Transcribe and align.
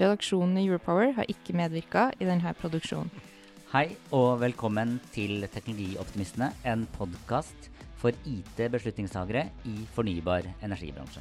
Redaksjonen 0.00 0.56
i 0.56 0.64
Europower 0.70 1.10
har 1.18 1.28
ikke 1.28 1.52
medvirka 1.56 2.06
i 2.16 2.24
denne 2.24 2.54
produksjonen. 2.56 3.10
Hei 3.72 3.90
og 4.12 4.38
velkommen 4.40 4.98
til 5.12 5.44
Teknologioptimistene, 5.52 6.48
en 6.68 6.86
podkast 6.96 7.68
for 8.00 8.16
IT-beslutningstagere 8.28 9.46
i 9.68 9.84
fornybar 9.92 10.48
energibransje. 10.64 11.20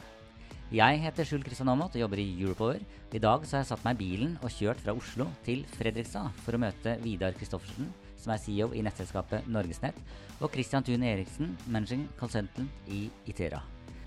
Jeg 0.72 1.02
heter 1.04 1.28
Skjul 1.28 1.44
Kristian 1.44 1.68
Aamodt 1.68 1.98
og 1.98 2.04
jobber 2.06 2.22
i 2.24 2.30
Europower. 2.32 2.80
I 3.12 3.20
dag 3.20 3.44
har 3.44 3.58
jeg 3.60 3.70
satt 3.74 3.84
meg 3.84 4.00
i 4.00 4.06
bilen 4.06 4.38
og 4.40 4.56
kjørt 4.56 4.80
fra 4.80 4.96
Oslo 4.96 5.28
til 5.44 5.66
Fredrikstad 5.76 6.32
for 6.46 6.56
å 6.56 6.64
møte 6.64 6.96
Vidar 7.04 7.36
Kristoffersen, 7.36 7.92
som 8.16 8.32
er 8.32 8.40
CEO 8.40 8.72
i 8.72 8.86
nettselskapet 8.88 9.52
Norgesnett, 9.52 10.00
og 10.40 10.56
Christian 10.56 10.88
Thune 10.88 11.12
Eriksen, 11.12 11.58
managing 11.68 12.08
consultant 12.20 12.88
i 12.88 13.10
Itera. 13.28 13.60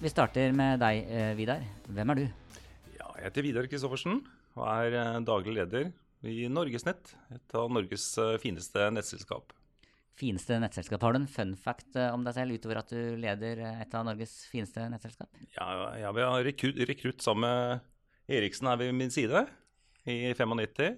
vi 0.00 0.08
starter 0.08 0.54
med 0.56 0.80
deg, 0.80 0.98
eh, 1.12 1.30
Vidar. 1.36 1.60
Hvem 1.84 2.10
er 2.12 2.16
du? 2.16 2.22
Ja, 2.96 3.08
jeg 3.18 3.24
heter 3.26 3.44
Vidar 3.44 3.66
Kristoffersen 3.68 4.22
og 4.56 4.62
er 4.64 4.96
eh, 4.96 5.18
daglig 5.28 5.52
leder 5.58 5.90
i 6.24 6.46
Norgesnett, 6.48 7.12
et 7.34 7.56
av 7.56 7.68
Norges 7.72 8.06
eh, 8.16 8.38
fineste 8.40 8.86
nettselskap. 8.96 9.52
Fineste 10.16 10.56
nettselskap. 10.60 11.04
Har 11.04 11.12
du 11.12 11.20
en 11.20 11.28
fun 11.28 11.52
fact 11.56 11.96
om 12.00 12.24
deg 12.24 12.36
selv 12.36 12.56
utover 12.56 12.80
at 12.80 12.92
du 12.92 13.20
leder 13.20 13.60
et 13.70 13.94
av 13.96 14.06
Norges 14.08 14.32
fineste 14.48 14.88
nettselskap? 14.92 15.36
Ja, 15.56 15.68
ja 16.00 16.12
vi 16.16 16.24
har 16.24 16.44
rekrutt, 16.48 16.80
rekrutt 16.88 17.24
sammen 17.24 17.48
med 17.48 18.34
Eriksen 18.40 18.68
her 18.68 18.80
ved 18.80 18.96
min 18.96 19.12
side 19.12 19.46
i 20.08 20.32
95. 20.32 20.96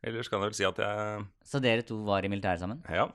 Ellers 0.00 0.32
kan 0.32 0.40
jeg 0.40 0.48
vel 0.48 0.56
si 0.56 0.68
at 0.68 0.80
jeg 0.80 1.24
Så 1.44 1.60
dere 1.60 1.84
to 1.84 2.00
var 2.08 2.24
i 2.24 2.32
militæret 2.32 2.64
sammen? 2.64 2.80
Ja. 2.88 3.10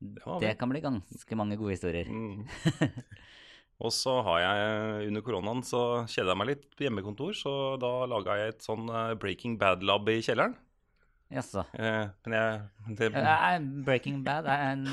Det 0.00 0.40
Det 0.40 0.58
kan 0.60 0.72
bli 0.72 0.84
ganske 0.84 1.36
mange 1.36 1.56
gode 1.56 1.76
historier. 1.76 2.08
Mm. 2.08 2.44
Og 3.84 3.92
så 3.92 4.14
har 4.24 4.38
jeg 4.40 5.08
under 5.10 5.24
koronaen 5.24 5.60
så 5.66 5.80
kjeda 6.08 6.32
jeg 6.32 6.40
meg 6.40 6.48
litt 6.48 6.62
på 6.78 6.86
hjemmekontor, 6.86 7.34
så 7.36 7.50
da 7.80 7.90
laga 8.08 8.38
jeg 8.40 8.54
et 8.54 8.64
sånn 8.64 8.88
eh, 8.88 9.12
Breaking 9.20 9.58
Bad-lab 9.60 10.08
i 10.08 10.22
kjelleren. 10.24 10.56
Jaså. 11.34 11.66
Eh, 11.76 12.06
men 12.24 12.36
jeg 12.38 12.96
det, 13.00 13.10
Eh, 13.20 13.58
Breaking 13.84 14.22
Bad, 14.24 14.48
er 14.48 14.64
en, 14.70 14.86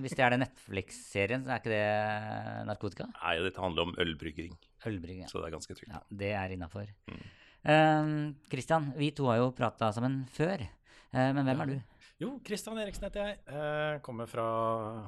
hvis 0.00 0.16
det 0.16 0.24
er 0.24 0.32
den 0.36 0.44
Netflix-serien, 0.46 1.44
så 1.44 1.52
er 1.52 1.60
ikke 1.60 1.74
det 1.74 2.66
narkotika? 2.70 3.08
Nei, 3.18 3.34
dette 3.44 3.60
handler 3.60 3.90
om 3.90 3.94
ølbrygging, 4.00 4.56
Ølbrygging. 4.88 5.28
så 5.28 5.42
det 5.42 5.50
er 5.50 5.56
ganske 5.58 5.76
trygt. 5.76 5.92
Ja, 5.92 6.00
det 6.22 6.32
er 6.38 6.54
innafor. 6.56 6.88
Mm. 7.12 8.32
Kristian, 8.50 8.92
vi 8.96 9.12
to 9.14 9.28
har 9.28 9.42
jo 9.42 9.52
prata 9.54 9.92
sammen 9.94 10.22
før. 10.34 10.64
Eh, 11.12 11.30
men 11.36 11.44
hvem 11.44 11.60
er 11.62 11.70
du? 11.74 11.76
Jo, 12.22 12.32
Kristian 12.46 12.78
Eriksen 12.80 13.04
heter 13.08 13.26
jeg. 13.26 13.38
Eh, 13.50 14.00
kommer 14.06 14.30
fra 14.30 14.46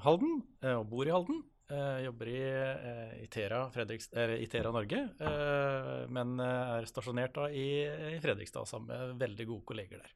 Halden 0.05 0.43
eh, 0.63 0.75
og 0.75 0.89
bor 0.91 1.07
i 1.07 1.13
Halden. 1.15 1.43
Eh, 1.75 2.05
jobber 2.05 2.29
i 2.31 2.41
eh, 2.41 3.23
Itera, 3.25 3.65
Itera 4.39 4.71
Norge, 4.75 5.01
eh, 5.19 6.05
men 6.13 6.37
er 6.45 6.87
stasjonert 6.87 7.35
da 7.35 7.49
i, 7.51 7.67
i 8.15 8.21
Fredrikstad 8.23 8.69
sammen 8.69 8.93
med 8.93 9.17
veldig 9.23 9.47
gode 9.49 9.67
kolleger 9.73 10.03
der. 10.05 10.13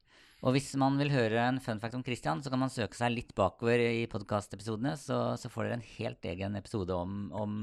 Og 0.47 0.55
hvis 0.55 0.69
man 0.79 0.95
vil 1.01 1.11
høre 1.11 1.49
en 1.49 1.57
fun 1.59 1.81
fact 1.83 1.97
om 1.99 2.05
Kristian, 2.07 2.45
så 2.45 2.53
kan 2.53 2.61
man 2.63 2.71
søke 2.71 2.95
seg 2.95 3.11
litt 3.11 3.33
bakover 3.35 3.81
i 3.83 4.05
podkastepisodene, 4.11 4.93
så, 5.01 5.17
så 5.35 5.51
får 5.51 5.67
dere 5.67 5.79
en 5.81 5.89
helt 5.97 6.29
egen 6.31 6.55
episode 6.61 6.95
om, 6.95 7.17
om 7.35 7.57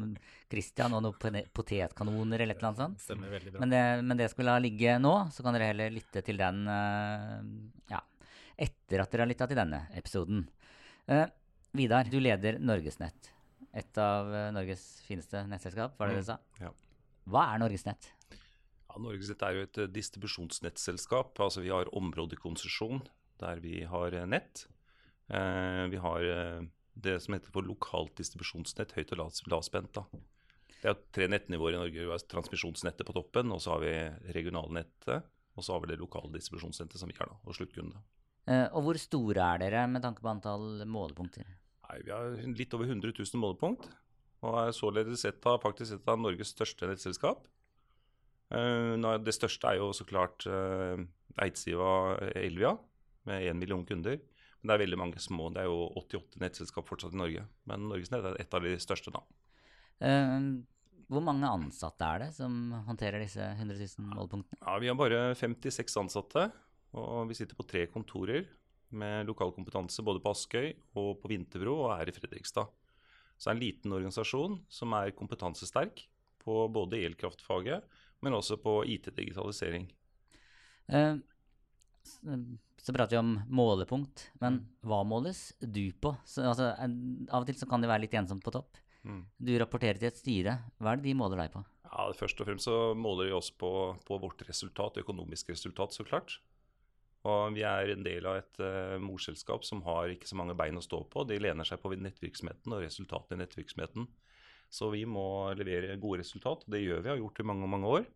Kristian 0.51 0.97
og 0.97 1.05
noen 1.05 1.39
potetkanoner 1.55 2.43
eller 2.43 2.57
et 2.57 2.59
eller 2.59 2.73
annet 2.73 2.81
sånt. 2.83 3.05
Stemmer 3.05 3.31
veldig 3.31 3.53
bra. 3.53 3.63
Men 3.63 3.71
det, 3.71 3.85
men 4.09 4.19
det 4.19 4.27
skal 4.33 4.43
vi 4.43 4.49
la 4.49 4.57
ligge 4.65 4.97
nå, 4.99 5.13
så 5.31 5.45
kan 5.45 5.55
dere 5.55 5.71
heller 5.71 5.95
lytte 5.95 6.25
til 6.27 6.41
den 6.41 6.67
ja, 7.93 8.03
etter 8.67 9.05
at 9.05 9.13
dere 9.13 9.23
har 9.23 9.31
lytta 9.31 9.47
til 9.47 9.61
denne 9.61 9.85
episoden. 9.95 10.43
Eh, 11.07 11.25
Vidar, 11.75 12.11
du 12.11 12.19
leder 12.19 12.59
Norgesnett. 12.59 13.34
Et 13.75 14.01
av 14.01 14.31
eh, 14.31 14.51
Norges 14.55 14.83
fineste 15.05 15.41
nettselskap, 15.49 15.97
var 15.99 16.09
det 16.09 16.19
det 16.19 16.25
du 16.25 16.29
sa? 16.29 16.37
Ja. 16.61 16.71
Hva 17.27 17.47
er 17.53 17.61
Norgesnett? 17.63 18.11
Ja, 18.31 19.01
Norgesnett 19.01 19.43
er 19.43 19.57
jo 19.57 19.65
et 19.67 19.81
eh, 19.81 19.91
distribusjonsnettselskap. 19.91 21.35
Altså 21.43 21.65
vi 21.65 21.73
har 21.73 21.91
områdekonsesjon 21.95 23.03
der 23.43 23.59
vi 23.63 23.81
har 23.89 24.15
eh, 24.15 24.29
nett. 24.29 24.67
Eh, 25.27 25.83
vi 25.91 25.99
har 25.99 26.23
det 26.95 27.17
som 27.19 27.35
heter 27.35 27.51
for 27.51 27.67
lokalt 27.67 28.15
distribusjonsnett, 28.21 28.95
høyt 28.95 29.11
og 29.17 29.25
lavspent. 29.51 29.97
da. 29.97 30.05
Det 30.79 30.91
er 30.91 30.99
tre 31.17 31.27
nettnivåer 31.31 31.75
i 31.75 31.81
Norge. 31.81 32.03
Vi 32.05 32.11
har 32.11 32.23
transmisjonsnettet 32.31 33.07
på 33.07 33.15
toppen, 33.15 33.51
og 33.51 33.59
så 33.63 33.75
har 33.75 33.83
vi 33.83 33.95
regionalnettet. 34.37 35.27
Og 35.55 35.63
så 35.63 35.73
har 35.73 35.83
vi 35.83 35.91
det 35.91 35.99
lokale 35.99 36.31
distribusjonsnettet 36.35 36.99
som 36.99 37.09
vi 37.09 37.15
har, 37.17 37.31
da, 37.31 37.37
og 37.43 37.55
sluttkunde. 37.57 37.99
Eh, 38.45 38.67
og 38.75 38.85
hvor 38.85 38.99
store 39.01 39.45
er 39.55 39.63
dere 39.63 39.85
med 39.89 40.03
tanke 40.05 40.21
på 40.23 40.29
antall 40.29 40.83
målepunkter? 40.87 41.47
Nei, 41.85 42.01
Vi 42.05 42.13
har 42.13 42.33
litt 42.57 42.73
over 42.73 42.89
100 42.89 43.13
000 43.13 43.41
målepunkt, 43.41 43.87
og 44.45 44.57
er 44.61 44.73
således 44.75 45.25
et 45.27 45.45
av, 45.49 45.59
faktisk 45.63 45.97
et 45.97 46.09
av 46.09 46.19
Norges 46.21 46.53
største 46.53 46.89
nettselskap. 46.89 47.45
Eh, 48.53 48.95
det 49.25 49.33
største 49.35 49.71
er 49.71 49.81
jo 49.81 49.91
så 49.95 50.05
klart 50.07 50.45
uh, 50.49 50.99
Eidsiva 51.41 52.17
Elvia, 52.37 52.75
med 53.25 53.49
1 53.49 53.57
million 53.57 53.85
kunder. 53.85 54.19
Men 54.61 54.69
det 54.69 54.75
er 54.75 54.83
veldig 54.85 55.01
mange 55.01 55.21
små. 55.21 55.49
Det 55.53 55.63
er 55.63 55.69
jo 55.69 55.89
88 56.01 56.41
nettselskap 56.41 56.87
fortsatt 56.89 57.13
i 57.13 57.19
Norge. 57.21 57.45
Men 57.69 57.89
Norgesnett 57.89 58.25
er 58.25 58.37
et 58.41 58.55
av 58.57 58.65
de 58.65 58.73
største, 58.81 59.13
da. 59.13 59.21
Eh, 60.05 60.51
hvor 61.09 61.21
mange 61.21 61.49
ansatte 61.49 62.05
er 62.05 62.23
det 62.25 62.31
som 62.37 62.73
håndterer 62.87 63.21
disse 63.21 63.41
100 63.41 63.77
000 63.77 64.13
målepunktene? 64.13 64.61
Ja, 64.61 64.77
Vi 64.81 64.89
har 64.89 64.97
bare 64.97 65.19
56 65.37 65.99
ansatte, 66.01 66.47
og 66.97 67.27
vi 67.29 67.37
sitter 67.37 67.57
på 67.57 67.67
tre 67.67 67.85
kontorer 67.91 68.45
med 68.89 69.29
lokal 69.29 69.53
kompetanse 69.55 70.03
både 70.05 70.21
på 70.23 70.33
Askøy 70.35 70.73
og 70.97 71.21
på 71.21 71.31
Vinterbro 71.31 71.77
og 71.85 71.95
her 71.97 72.11
i 72.11 72.15
Fredrikstad. 72.15 72.69
Så 73.35 73.49
det 73.49 73.51
er 73.51 73.57
en 73.57 73.63
liten 73.63 73.95
organisasjon 73.95 74.59
som 74.71 74.93
er 74.95 75.13
kompetansesterk 75.17 76.05
på 76.45 76.59
både 76.71 77.01
elkraftfaget, 77.07 77.83
men 78.23 78.37
også 78.37 78.57
på 78.61 78.79
IT-digitalisering. 78.95 79.89
Eh, 80.87 81.17
så 82.85 82.93
prater 82.93 83.15
vi 83.15 83.21
om 83.21 83.35
målepunkt, 83.49 84.29
men 84.41 84.61
hva 84.85 85.01
måles 85.07 85.49
du 85.59 85.89
på? 85.97 86.13
Så, 86.23 86.45
altså, 86.45 86.71
av 86.77 87.41
og 87.41 87.47
til 87.49 87.57
så 87.57 87.67
kan 87.69 87.81
det 87.81 87.89
være 87.89 88.05
litt 88.05 88.17
ensomt 88.17 88.45
på 88.45 88.53
topp. 88.53 88.77
Mm. 89.05 89.23
Du 89.37 89.53
rapporterer 89.61 89.99
til 90.01 90.09
et 90.09 90.19
styre. 90.19 90.57
Hva 90.81 90.93
er 90.93 91.01
det 91.01 91.09
de 91.09 91.17
måler 91.17 91.43
deg 91.43 91.53
på? 91.53 91.63
Ja, 91.85 92.09
Først 92.17 92.41
og 92.41 92.49
fremst 92.49 92.67
så 92.69 92.93
måler 92.97 93.29
de 93.29 93.37
oss 93.37 93.51
på, 93.53 93.69
på 94.05 94.19
vårt 94.21 94.41
resultat, 94.47 94.99
økonomisk 95.01 95.49
resultat, 95.53 95.95
så 95.95 96.05
klart. 96.07 96.39
Og 97.25 97.55
vi 97.55 97.63
er 97.65 97.89
en 97.89 98.03
del 98.05 98.27
av 98.29 98.37
et 98.37 98.59
uh, 98.61 98.97
morselskap 99.01 99.65
som 99.65 99.81
har 99.87 100.11
ikke 100.13 100.29
så 100.29 100.37
mange 100.37 100.53
bein 100.57 100.77
å 100.77 100.83
stå 100.83 100.99
på. 101.09 101.23
De 101.25 101.39
lener 101.41 101.65
seg 101.65 101.81
på 101.81 101.89
nettvirksomheten 101.97 102.75
og 102.75 102.83
resultatene 102.85 103.39
i 103.39 103.41
nettvirksomheten. 103.41 104.05
Så 104.69 104.91
vi 104.93 105.05
må 105.09 105.25
levere 105.57 105.97
gode 106.01 106.21
resultat, 106.21 106.65
og 106.65 106.73
det 106.73 106.83
gjør 106.83 107.01
vi, 107.01 107.09
har 107.09 107.21
gjort 107.21 107.41
i 107.41 107.47
mange 107.49 107.69
mange 107.71 107.91
år. 107.97 108.07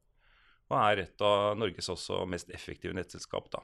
Og 0.69 0.77
er 0.77 1.03
et 1.05 1.25
av 1.25 1.57
Norges 1.57 1.89
også 1.89 2.21
mest 2.29 2.51
effektive 2.53 2.93
nettselskap. 2.93 3.49
da. 3.49 3.63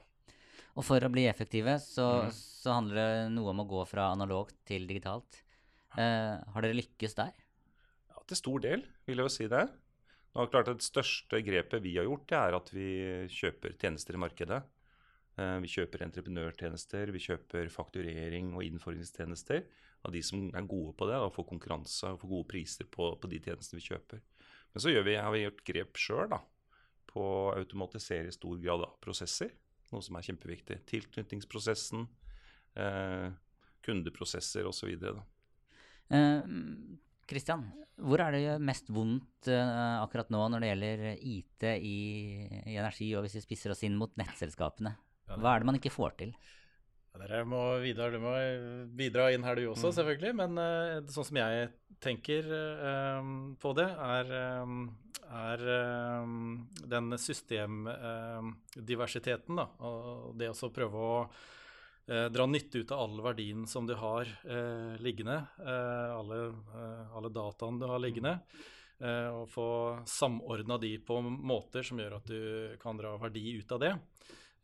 Og 0.76 0.84
for 0.84 1.00
å 1.00 1.12
bli 1.12 1.24
effektive, 1.30 1.78
så, 1.80 2.26
Mm. 2.26 2.30
så 2.34 2.72
handler 2.74 2.94
det 2.96 3.32
noe 3.32 3.50
om 3.54 3.62
å 3.62 3.68
gå 3.68 3.86
fra 3.86 4.10
analogt 4.12 4.56
til 4.66 4.86
digitalt. 4.86 5.42
Uh, 5.96 6.42
har 6.52 6.62
dere 6.62 6.76
lykkes 6.76 7.14
der? 7.14 7.32
Ja, 8.10 8.22
Til 8.26 8.36
stor 8.36 8.58
del, 8.60 8.82
vil 9.06 9.16
jeg 9.22 9.24
jo 9.24 9.28
si 9.28 9.46
det. 9.46 9.68
Nå 10.34 10.42
er 10.42 10.46
det 10.46 10.52
klart 10.52 10.68
at 10.68 10.82
Det 10.82 10.84
største 10.90 11.40
grepet 11.46 11.80
vi 11.80 11.94
har 11.96 12.04
gjort, 12.04 12.26
det 12.28 12.36
er 12.36 12.56
at 12.58 12.72
vi 12.74 12.88
kjøper 13.32 13.78
tjenester 13.78 14.14
i 14.14 14.20
markedet. 14.20 14.62
Eh, 15.36 15.58
Vi 15.60 15.68
kjøper 15.68 16.06
entreprenørtjenester, 16.06 17.12
vi 17.12 17.20
kjøper 17.20 17.68
fakturering 17.72 18.54
og 18.56 18.64
innfordringstjenester 18.64 19.66
av 20.06 20.14
de 20.14 20.22
som 20.24 20.48
er 20.54 20.68
gode 20.68 20.94
på 20.96 21.08
det, 21.10 21.18
og 21.20 21.34
får 21.34 21.48
konkurranse 21.50 22.12
og 22.12 22.20
får 22.22 22.32
gode 22.32 22.48
priser 22.52 22.88
på, 22.88 23.10
på 23.20 23.30
de 23.30 23.40
tjenestene 23.44 23.80
vi 23.80 23.88
kjøper. 23.88 24.22
Men 24.72 24.84
så 24.84 24.92
vi, 24.92 25.16
har 25.16 25.32
vi 25.32 25.44
gjort 25.44 25.64
grep 25.64 26.00
sjøl 26.00 26.36
på 27.08 27.22
å 27.22 27.54
automatisere 27.56 28.28
i 28.28 28.34
stor 28.34 28.58
grad 28.60 28.84
av 28.84 28.98
prosesser. 29.00 29.52
noe 29.92 30.02
som 30.02 30.16
er 30.18 30.26
kjempeviktig. 30.26 30.80
Tilknytningsprosessen, 30.90 32.08
eh, 32.74 33.30
kundeprosesser 33.86 34.66
osv. 34.66 34.90
Kristian, 37.26 37.62
uh, 37.62 37.86
hvor 38.08 38.20
er 38.20 38.34
det 38.34 38.56
mest 38.62 38.90
vondt 38.90 39.48
uh, 39.48 40.02
akkurat 40.02 40.28
nå 40.34 40.42
når 40.50 40.60
det 40.60 40.70
gjelder 40.72 41.04
IT 41.14 41.68
i, 41.78 41.96
i, 42.66 42.76
energi, 42.76 43.12
og 43.14 43.24
hvis 43.24 43.38
vi 43.38 43.44
spisser 43.46 43.72
oss 43.74 43.84
inn 43.86 43.96
mot 43.98 44.12
nettselskapene? 44.18 44.96
Hva 45.26 45.50
er 45.52 45.58
det 45.60 45.68
man 45.68 45.78
ikke 45.80 45.94
får 45.94 46.10
til? 46.22 46.32
Dere 47.16 47.38
må, 47.48 47.60
Vidar, 47.80 48.12
du 48.12 48.18
må 48.20 48.32
bidra 48.92 49.32
inn 49.32 49.44
her 49.46 49.56
du 49.56 49.70
også, 49.70 49.88
mm. 49.88 49.96
selvfølgelig. 49.98 50.32
Men 50.36 50.50
uh, 50.60 51.00
sånn 51.08 51.28
som 51.30 51.36
jeg 51.40 51.52
tenker 52.04 52.42
på 53.56 53.68
det, 53.78 53.88
er, 53.88 54.26
er 55.32 55.58
den 56.92 57.06
systemdiversiteten. 57.16 59.54
da, 59.56 59.64
og 59.80 60.36
Det 60.36 60.52
å 60.52 60.74
prøve 60.76 60.96
å 61.00 61.32
eh, 62.06 62.26
dra 62.30 62.46
nytte 62.46 62.78
ut 62.78 62.92
av 62.92 63.00
all 63.00 63.20
verdien 63.22 63.66
som 63.66 63.86
du 63.86 63.94
har 63.98 64.28
eh, 64.44 64.94
liggende, 65.02 65.42
eh, 65.58 66.16
alle, 66.16 66.40
eh, 66.46 67.16
alle, 67.16 67.32
dataene 67.34 67.80
du 67.80 67.86
har 67.90 68.02
liggende, 68.02 68.38
eh, 69.00 69.28
og 69.30 69.48
få 69.50 69.68
samordna 70.06 70.78
de 70.82 70.96
på 70.98 71.20
måter 71.22 71.86
som 71.86 72.00
gjør 72.00 72.18
at 72.20 72.30
du 72.30 72.76
kan 72.82 72.98
dra 72.98 73.16
verdi 73.20 73.58
ut 73.58 73.76
av 73.76 73.82
det. 73.82 73.94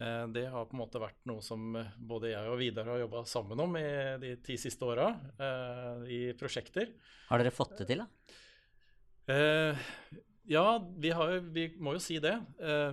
Eh, 0.00 0.24
det 0.34 0.46
har 0.52 0.66
på 0.68 0.76
en 0.76 0.82
måte 0.82 1.02
vært 1.02 1.20
noe 1.28 1.44
som 1.44 1.76
både 1.98 2.32
jeg 2.32 2.50
og 2.50 2.58
Vidar 2.60 2.90
har 2.92 3.02
jobba 3.04 3.24
sammen 3.28 3.60
om 3.64 3.76
i 3.80 3.86
de 4.22 4.34
ti 4.44 4.58
siste 4.60 4.86
åra, 4.88 5.10
i 6.08 6.24
prosjekter. 6.38 6.94
Har 7.28 7.42
dere 7.42 7.54
fått 7.54 7.78
det 7.82 7.90
til, 7.92 8.04
da? 8.04 8.08
ja, 10.50 10.66
vi, 10.98 11.10
har, 11.14 11.36
vi, 11.54 11.68
må 11.78 11.94
jo 11.94 12.00
si 12.02 12.16
det. 12.20 12.34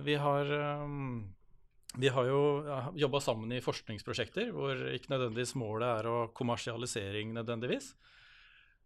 vi 0.06 0.14
har 0.14 0.52
vi 1.98 2.08
har 2.08 2.28
jo 2.28 2.42
jobba 2.94 3.20
sammen 3.20 3.50
i 3.50 3.62
forskningsprosjekter 3.64 4.52
hvor 4.54 4.78
ikke 4.94 5.10
nødvendigvis 5.10 5.56
målet 5.58 5.88
er 5.90 6.06
å 6.06 6.18
kommersialisering 6.36 7.32
nødvendigvis. 7.34 7.90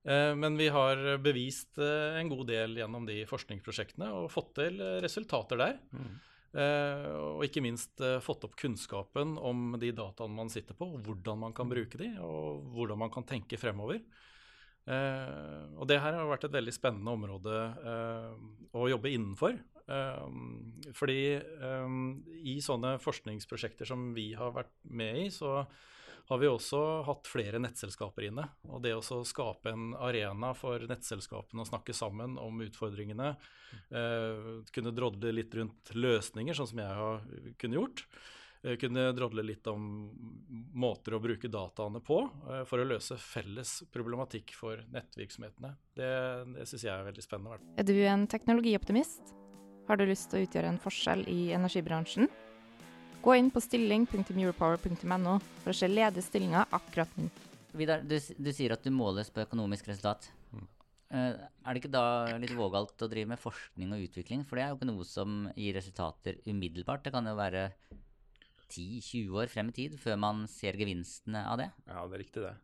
Eh, 0.05 0.33
men 0.37 0.57
vi 0.61 0.71
har 0.73 1.01
bevist 1.25 1.81
eh, 1.81 2.21
en 2.21 2.31
god 2.33 2.47
del 2.49 2.79
gjennom 2.81 3.05
de 3.09 3.23
forskningsprosjektene 3.29 4.11
og 4.13 4.31
fått 4.33 4.55
til 4.61 4.81
resultater 5.05 5.61
der. 5.61 5.77
Mm. 5.93 6.15
Og 6.55 7.41
ikke 7.43 7.63
minst 7.65 7.99
fått 8.23 8.45
opp 8.47 8.53
kunnskapen 8.61 9.33
om 9.43 9.73
de 9.81 9.89
dataene 9.97 10.37
man 10.37 10.53
sitter 10.53 10.77
på, 10.79 10.87
hvordan 11.03 11.41
man 11.41 11.57
kan 11.57 11.67
bruke 11.67 11.99
de, 11.99 12.13
og 12.23 12.63
hvordan 12.77 13.01
man 13.01 13.11
kan 13.15 13.27
tenke 13.27 13.59
fremover. 13.59 13.99
Uh, 14.85 15.65
og 15.81 15.89
det 15.89 15.97
her 15.99 16.13
har 16.13 16.29
vært 16.29 16.45
et 16.47 16.55
veldig 16.55 16.75
spennende 16.77 17.15
område 17.17 17.57
å 18.77 18.87
jobbe 18.93 19.11
innenfor. 19.17 19.59
Fordi 20.97 21.19
i 22.47 22.55
sånne 22.63 22.95
forskningsprosjekter 23.03 23.89
som 23.89 24.13
vi 24.17 24.31
har 24.39 24.55
vært 24.55 24.73
med 24.95 25.25
i, 25.25 25.27
så 25.35 25.65
har 26.29 26.41
vi 26.41 26.49
også 26.49 26.81
hatt 27.07 27.29
flere 27.29 27.61
nettselskaper 27.61 28.29
inne. 28.31 28.47
Og 28.71 28.81
det 28.85 28.95
å 28.97 29.23
skape 29.29 29.75
en 29.75 29.91
arena 29.97 30.55
for 30.57 30.87
nettselskapene 30.89 31.65
å 31.65 31.69
snakke 31.69 31.97
sammen 31.97 32.39
om 32.41 32.63
utfordringene, 32.65 33.35
eh, 33.91 34.47
kunne 34.73 34.95
drodle 34.97 35.35
litt 35.37 35.55
rundt 35.55 35.93
løsninger, 35.93 36.57
sånn 36.57 36.73
som 36.73 36.81
jeg 36.85 37.03
har 37.03 37.21
kunne 37.61 37.81
gjort, 37.81 38.07
Eh, 38.65 38.77
kunne 38.77 39.13
drodle 39.13 39.43
litt 39.43 39.67
om 39.67 40.11
måter 40.73 41.15
å 41.15 41.21
bruke 41.21 41.51
dataene 41.53 42.01
på 42.05 42.23
eh, 42.25 42.63
for 42.69 42.81
å 42.81 42.87
løse 42.89 43.19
felles 43.21 43.83
problematikk 43.93 44.55
for 44.57 44.81
nettvirksomhetene. 44.95 45.75
Det, 45.93 46.13
det 46.55 46.69
syns 46.71 46.87
jeg 46.87 46.95
er 46.95 47.05
veldig 47.11 47.25
spennende. 47.27 47.61
Er 47.77 47.89
du 47.89 47.97
en 48.09 48.25
teknologioptimist? 48.31 49.35
Har 49.85 50.01
du 50.01 50.07
lyst 50.09 50.31
til 50.33 50.41
å 50.41 50.47
utgjøre 50.49 50.73
en 50.73 50.81
forskjell 50.81 51.27
i 51.29 51.53
energibransjen? 51.53 52.31
Gå 53.25 53.33
inn 53.41 53.47
på 53.49 53.61
stilling.europower.no 53.65 55.35
for 55.63 55.73
å 55.73 55.77
se 55.77 55.89
ledige 55.89 56.27
stillinger 56.27 56.69
akkurat 56.77 57.13
nå. 57.17 57.31
Vidar, 57.73 58.03
du, 58.05 58.19
du, 58.21 58.51
sier 58.53 58.75
at 58.75 58.85
du 58.85 58.91
måles 58.93 59.31
på 59.33 59.41
økonomisk 59.41 59.89
resultat. 59.89 60.29
Mm. 60.53 60.67
Uh, 61.09 61.33
er 61.65 61.71
det 61.73 61.81
ikke 61.81 61.95
da 61.95 62.05
litt 62.43 62.53
vågalt 62.53 63.01
å 63.01 63.09
drive 63.09 63.31
med 63.33 63.41
forskning 63.41 63.95
og 63.97 64.05
utvikling? 64.05 64.45
For 64.45 64.61
det 64.61 64.67
er 64.67 64.75
jo 64.75 64.77
ikke 64.77 64.91
noe 64.91 65.09
som 65.09 65.49
gir 65.57 65.73
resultater 65.79 66.37
umiddelbart. 66.45 67.07
Det 67.07 67.15
kan 67.17 67.31
jo 67.31 67.35
være 67.41 67.65
10-20 68.69 69.41
år 69.41 69.51
frem 69.57 69.73
i 69.73 69.77
tid 69.81 69.97
før 70.05 70.21
man 70.21 70.45
ser 70.51 70.77
gevinstene 70.77 71.47
av 71.49 71.63
det? 71.63 71.73
Ja, 71.89 72.05
det 72.05 72.21
er 72.21 72.25
riktig, 72.27 72.45
det. 72.45 72.55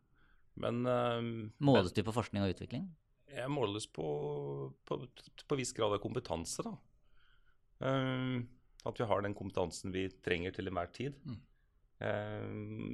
Men 0.61 0.85
um, 0.85 1.35
Måles 1.71 1.97
du 1.97 2.05
på 2.05 2.13
forskning 2.13 2.45
og 2.45 2.53
utvikling? 2.53 2.85
Jeg 3.33 3.49
måles 3.49 3.89
på, 3.89 4.05
på, 4.85 5.05
på 5.49 5.57
viss 5.57 5.73
grad 5.73 5.97
av 5.97 6.05
kompetanse, 6.05 6.69
da. 6.69 6.77
Uh, 7.81 8.45
at 8.89 9.01
vi 9.01 9.07
har 9.07 9.23
den 9.25 9.37
kompetansen 9.37 9.93
vi 9.93 10.07
trenger 10.25 10.55
til 10.57 10.71
enhver 10.71 10.91
tid. 10.95 11.17
Mm. 11.27 11.39
Eh, 12.01 12.53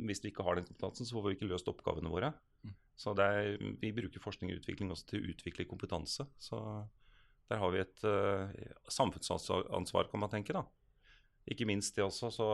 hvis 0.08 0.22
vi 0.24 0.32
ikke 0.32 0.46
har 0.46 0.58
den 0.58 0.66
kompetansen, 0.66 1.06
så 1.06 1.14
får 1.14 1.28
vi 1.28 1.36
ikke 1.36 1.50
løst 1.50 1.70
oppgavene 1.70 2.10
våre. 2.10 2.32
Mm. 2.66 2.74
Så 2.98 3.14
er, 3.22 3.54
vi 3.82 3.92
bruker 3.94 4.22
forskning 4.22 4.50
og 4.50 4.62
utvikling 4.62 4.90
også 4.90 5.12
til 5.12 5.22
å 5.22 5.32
utvikle 5.34 5.68
kompetanse. 5.70 6.26
Så 6.42 6.58
der 7.46 7.60
har 7.62 7.70
vi 7.70 7.82
et 7.84 8.06
uh, 8.08 8.50
samfunnsansvar, 8.90 10.08
kan 10.10 10.22
man 10.22 10.32
tenke. 10.32 10.56
da. 10.56 10.64
Ikke 11.46 11.68
minst 11.68 11.94
det 11.94 12.02
også, 12.02 12.32
så 12.34 12.48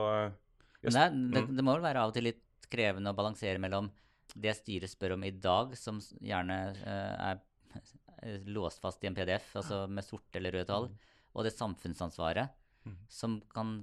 men 0.83 0.93
det, 0.93 1.05
det, 1.33 1.43
mm. 1.47 1.53
det, 1.57 1.63
må 1.65 1.77
vel 1.77 1.85
være 1.85 2.01
av 2.03 2.11
og 2.11 2.17
til 2.17 2.27
litt 2.27 2.67
krevende 2.73 3.13
å 3.13 3.17
balansere 3.17 3.61
mellom 3.63 3.87
det 4.35 4.53
styret 4.59 4.91
spør 4.91 5.15
om 5.15 5.25
i 5.25 5.31
dag, 5.31 5.77
som 5.79 6.01
gjerne 6.21 6.57
uh, 6.83 7.31
er 7.31 8.43
låst 8.51 8.83
fast 8.83 9.05
i 9.05 9.09
en 9.09 9.17
PDF, 9.17 9.47
altså 9.61 9.85
med 9.89 10.05
sorte 10.05 10.41
eller 10.41 10.59
røde 10.59 10.69
tall, 10.69 10.89
mm. 10.91 11.15
og 11.33 11.47
det 11.47 11.55
samfunnsansvaret 11.55 12.59
mm. 12.87 12.99
som 13.09 13.41
kan 13.53 13.81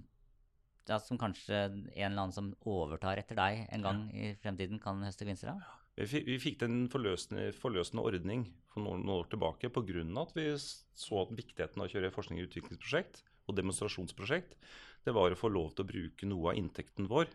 ja, 0.90 0.98
som 1.00 1.20
kanskje 1.22 1.54
en 1.54 1.84
eller 1.94 2.24
annen 2.24 2.34
som 2.34 2.54
overtar 2.66 3.20
etter 3.22 3.38
deg 3.38 3.68
en 3.70 3.84
gang 3.86 4.06
i 4.10 4.32
fremtiden, 4.42 4.80
kan 4.82 5.04
høste 5.06 5.26
gevinster 5.26 5.54
av? 5.54 5.66
Vi 6.00 6.38
fikk 6.40 6.64
en 6.66 6.88
forløsende, 6.90 7.50
forløsende 7.60 8.06
ordning 8.08 8.46
for 8.72 8.82
noen, 8.86 9.04
noen 9.04 9.20
år 9.20 9.28
tilbake 9.30 9.70
pga. 9.76 10.06
at 10.22 10.32
vi 10.38 10.46
så 10.58 11.22
at 11.22 11.36
viktigheten 11.36 11.82
av 11.82 11.90
å 11.90 11.92
kjøre 11.92 12.14
forskning- 12.16 12.40
og 12.40 12.48
utviklingsprosjekt 12.48 13.22
og 13.50 13.58
demonstrasjonsprosjekt 13.58 14.56
det 15.06 15.16
var 15.16 15.32
å 15.32 15.40
få 15.40 15.50
lov 15.52 15.74
til 15.74 15.86
å 15.86 15.90
bruke 15.90 16.28
noe 16.30 16.52
av 16.52 16.60
inntekten 16.60 17.10
vår 17.10 17.30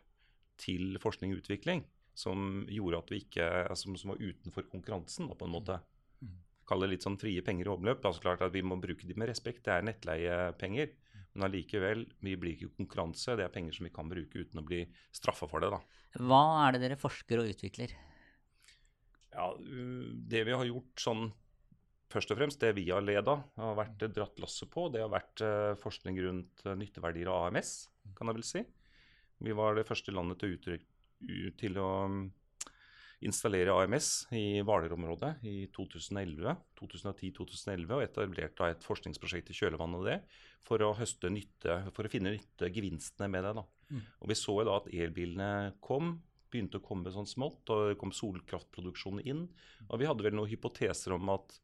til 0.61 0.99
forskning 1.03 1.35
og 1.35 1.43
utvikling. 1.43 1.85
Som 2.15 2.65
gjorde 2.71 3.01
at 3.03 3.11
vi 3.11 3.21
ikke, 3.25 3.47
som, 3.75 3.97
som 3.99 4.13
var 4.13 4.23
utenfor 4.23 4.69
konkurransen, 4.71 5.27
på 5.27 5.49
en 5.49 5.55
måte. 5.55 5.81
Mm. 6.23 6.37
Kalle 6.69 6.87
det 6.87 6.95
litt 6.95 7.07
sånn 7.07 7.19
frie 7.19 7.43
penger 7.43 7.67
i 7.67 7.73
omløp. 7.73 8.05
Altså 8.07 8.23
klart 8.23 8.45
at 8.47 8.55
Vi 8.55 8.63
må 8.63 8.79
bruke 8.81 9.09
de 9.09 9.17
med 9.19 9.33
respekt. 9.33 9.65
Det 9.67 9.75
er 9.75 9.89
nettleiepenger. 9.89 10.95
Men 11.35 11.49
allikevel, 11.49 12.05
vi 12.23 12.37
blir 12.39 12.55
ikke 12.55 12.77
konkurranse. 12.79 13.35
Det 13.35 13.47
er 13.47 13.53
penger 13.55 13.75
som 13.75 13.89
vi 13.89 13.95
kan 13.95 14.11
bruke 14.11 14.39
uten 14.39 14.61
å 14.61 14.67
bli 14.67 14.85
straffa 15.15 15.49
for 15.51 15.65
det. 15.65 15.73
da. 15.75 15.81
Hva 16.23 16.43
er 16.63 16.77
det 16.77 16.85
dere 16.85 16.99
forsker 17.01 17.43
og 17.43 17.51
utvikler? 17.51 17.95
Ja, 19.35 19.49
Det 19.59 20.45
vi 20.47 20.55
har 20.55 20.69
gjort 20.69 21.03
sånn 21.03 21.27
først 22.15 22.31
og 22.31 22.39
fremst 22.39 22.63
det 22.63 22.75
vi 22.77 22.87
har 22.91 23.03
leda, 23.03 23.37
har 23.59 23.77
vært 23.79 24.07
dratt 24.15 24.39
lasset 24.43 24.71
på, 24.71 24.87
det 24.93 25.03
har 25.03 25.11
vært 25.13 25.43
uh, 25.43 25.75
forskning 25.81 26.21
rundt 26.23 26.65
uh, 26.69 26.77
nytteverdier 26.79 27.31
av 27.33 27.49
AMS, 27.49 27.75
kan 28.15 28.31
jeg 28.31 28.39
vel 28.39 28.47
si. 28.47 28.63
Vi 29.45 29.57
var 29.57 29.75
det 29.75 29.87
første 29.89 30.15
landet 30.15 30.39
til, 30.43 30.55
utrykk, 30.55 30.85
til 31.59 31.81
å 31.83 31.89
um, 32.07 32.21
installere 33.25 33.75
AMS 33.75 34.11
i 34.37 34.61
Hvaler-området 34.65 35.33
i 35.49 35.55
2011, 35.75 36.57
2010-2011, 36.81 37.95
og 37.97 38.05
etablerte 38.05 38.69
et 38.71 38.85
forskningsprosjekt 38.85 39.51
i 39.53 39.59
kjølvannet 39.59 40.01
av 40.01 40.09
det 40.09 40.19
for 40.65 40.85
å 40.85 40.95
høste 40.97 41.31
nytte, 41.33 41.81
for 41.97 42.07
å 42.07 42.13
finne 42.13 42.35
nyttegevinstene 42.35 43.29
med 43.33 43.49
det. 43.49 43.67
Mm. 43.91 44.05
Og 44.21 44.31
Vi 44.31 44.39
så 44.39 44.57
da 44.65 44.79
at 44.81 44.89
elbilene 44.93 45.51
kom, 45.85 46.17
begynte 46.53 46.79
å 46.79 46.87
komme 46.87 47.13
sånn 47.13 47.29
smått, 47.29 47.69
og 47.75 47.91
det 47.91 48.01
kom 48.01 48.15
solkraftproduksjon 48.15 49.25
inn. 49.27 49.47
Og 49.89 50.01
vi 50.01 50.09
hadde 50.09 50.25
vel 50.25 50.37
noen 50.39 50.53
hypoteser 50.53 51.17
om 51.17 51.33
at 51.35 51.59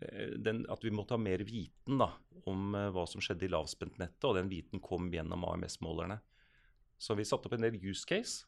Eh, 0.00 0.28
den, 0.36 0.64
at 0.68 0.84
vi 0.84 0.90
måtte 0.90 1.14
ha 1.14 1.20
mer 1.20 1.42
viten 1.44 2.00
da, 2.00 2.08
om 2.48 2.74
uh, 2.74 2.88
hva 2.94 3.04
som 3.08 3.20
skjedde 3.20 3.44
i 3.46 3.52
lavspentnettet, 3.52 4.24
og 4.24 4.38
den 4.38 4.48
viten 4.48 4.80
kom 4.82 5.10
gjennom 5.12 5.44
AMS-målerne. 5.50 6.20
Så 7.00 7.16
vi 7.18 7.26
satte 7.28 7.48
opp 7.48 7.56
en 7.56 7.66
del 7.66 7.76
use 7.80 8.06
case. 8.08 8.46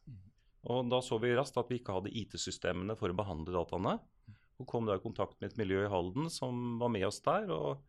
Og 0.71 0.91
da 0.91 1.01
så 1.03 1.19
vi 1.23 1.33
raskt 1.35 1.59
at 1.59 1.71
vi 1.73 1.81
ikke 1.81 1.97
hadde 1.97 2.13
IT-systemene 2.15 2.95
for 2.99 3.11
å 3.11 3.17
behandle 3.19 3.55
dataene. 3.55 3.97
Og 4.61 4.69
kom 4.69 4.87
da 4.87 4.95
i 4.95 5.03
kontakt 5.03 5.41
med 5.41 5.53
et 5.53 5.59
miljø 5.59 5.83
i 5.87 5.91
Halden 5.91 6.29
som 6.31 6.79
var 6.79 6.93
med 6.95 7.07
oss 7.09 7.19
der. 7.25 7.51
og 7.51 7.83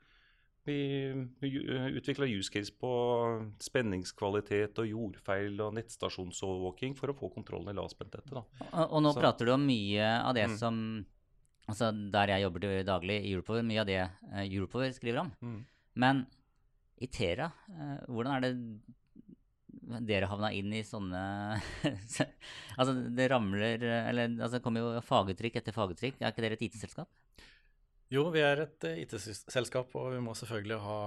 vi, 0.63 1.12
vi 1.39 1.50
utvikla 1.98 2.25
use 2.25 2.51
case 2.51 2.72
på 2.80 2.89
spenningskvalitet 3.60 4.80
og 4.80 4.88
jordfeil 4.88 5.60
og 5.60 5.74
nettstasjonsovervåking 5.75 6.96
for 6.96 7.12
å 7.12 7.18
få 7.18 7.30
kontrollen 7.34 7.74
i 7.74 7.75
lavspentnettet. 7.75 8.32
Og, 8.38 8.70
og 8.86 9.03
nå 9.03 9.12
Så. 9.12 9.20
prater 9.20 9.50
du 9.50 9.53
om 9.58 9.65
mye 9.68 10.08
av 10.22 10.32
det 10.38 10.48
mm. 10.53 10.62
som 10.62 10.77
Altså 11.63 11.94
Der 11.96 12.27
jeg 12.27 12.44
jobber 12.44 12.84
daglig 12.84 13.15
i 13.24 13.30
Europower, 13.32 13.63
mye 13.63 13.80
av 13.80 13.88
det 13.88 14.01
uh, 14.03 14.42
Europower 14.44 14.89
skriver 14.92 15.22
om. 15.22 15.30
Mm. 15.39 15.62
Men 16.03 16.18
i 17.00 17.08
Tera, 17.08 17.48
hvordan 18.12 18.34
er 18.34 18.44
det 18.44 18.50
dere 20.02 20.30
havna 20.32 20.50
inn 20.56 20.74
i 20.74 20.84
sånne 20.88 21.22
Altså, 22.80 22.96
det 23.14 23.28
ramler 23.32 23.84
Eller 23.84 24.32
altså, 24.32 24.58
det 24.58 24.64
kommer 24.66 24.84
jo 24.84 25.04
faguttrykk 25.06 25.60
etter 25.60 25.76
faguttrykk. 25.76 26.22
Er 26.22 26.34
ikke 26.34 26.46
dere 26.46 26.58
et 26.58 26.66
IT-selskap? 26.68 27.10
Jo, 28.14 28.28
vi 28.34 28.44
er 28.46 28.62
et 28.62 28.86
eh, 28.86 29.00
IT-selskap, 29.06 29.96
og 29.98 30.12
vi 30.14 30.20
må 30.22 30.36
selvfølgelig 30.38 30.78
ha, 30.84 31.00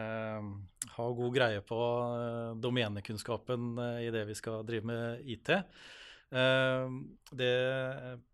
eh, 0.00 0.48
ha 0.96 1.06
god 1.20 1.36
greie 1.36 1.62
på 1.66 1.78
eh, 2.18 2.56
domenekunnskapen 2.58 3.78
eh, 3.84 4.00
i 4.08 4.10
det 4.14 4.24
vi 4.26 4.36
skal 4.38 4.66
drive 4.66 4.88
med 4.88 5.28
IT. 5.36 5.52
Eh, 6.28 6.96
det 7.40 7.52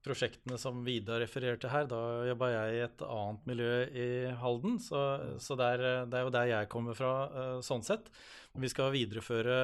prosjektene 0.06 0.56
som 0.58 0.80
Vidar 0.86 1.20
refererte 1.22 1.68
her, 1.70 1.84
da 1.90 2.00
jobba 2.30 2.50
jeg 2.54 2.78
i 2.78 2.80
et 2.86 3.04
annet 3.06 3.50
miljø 3.50 3.74
i 3.92 4.08
Halden, 4.40 4.80
så, 4.82 5.04
så 5.42 5.58
det, 5.60 5.68
er, 5.76 5.84
det, 6.08 6.18
er, 6.18 6.24
jo 6.24 6.34
der 6.34 6.50
jeg 6.54 6.72
kommer 6.72 6.96
fra 6.98 7.12
eh, 7.28 7.58
sånn 7.66 7.84
sett. 7.84 8.08
Vi 8.62 8.68
skal 8.70 8.92
videreføre 8.94 9.54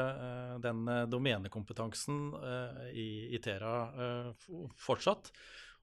den 0.62 0.80
domenekompetansen 1.12 2.16
i 2.90 3.34
Itera 3.38 3.74
fortsatt 4.82 5.30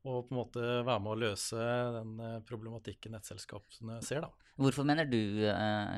og 0.08 0.28
på 0.28 0.34
en 0.34 0.40
måte 0.40 0.64
være 0.86 1.00
med 1.04 1.14
å 1.14 1.20
løse 1.20 1.68
den 1.98 2.18
eh, 2.24 2.40
problematikken 2.48 3.16
nettselskapene 3.16 4.00
ser. 4.06 4.24
Da. 4.26 4.52
Hvorfor 4.58 4.88
mener 4.88 5.08
du 5.10 5.20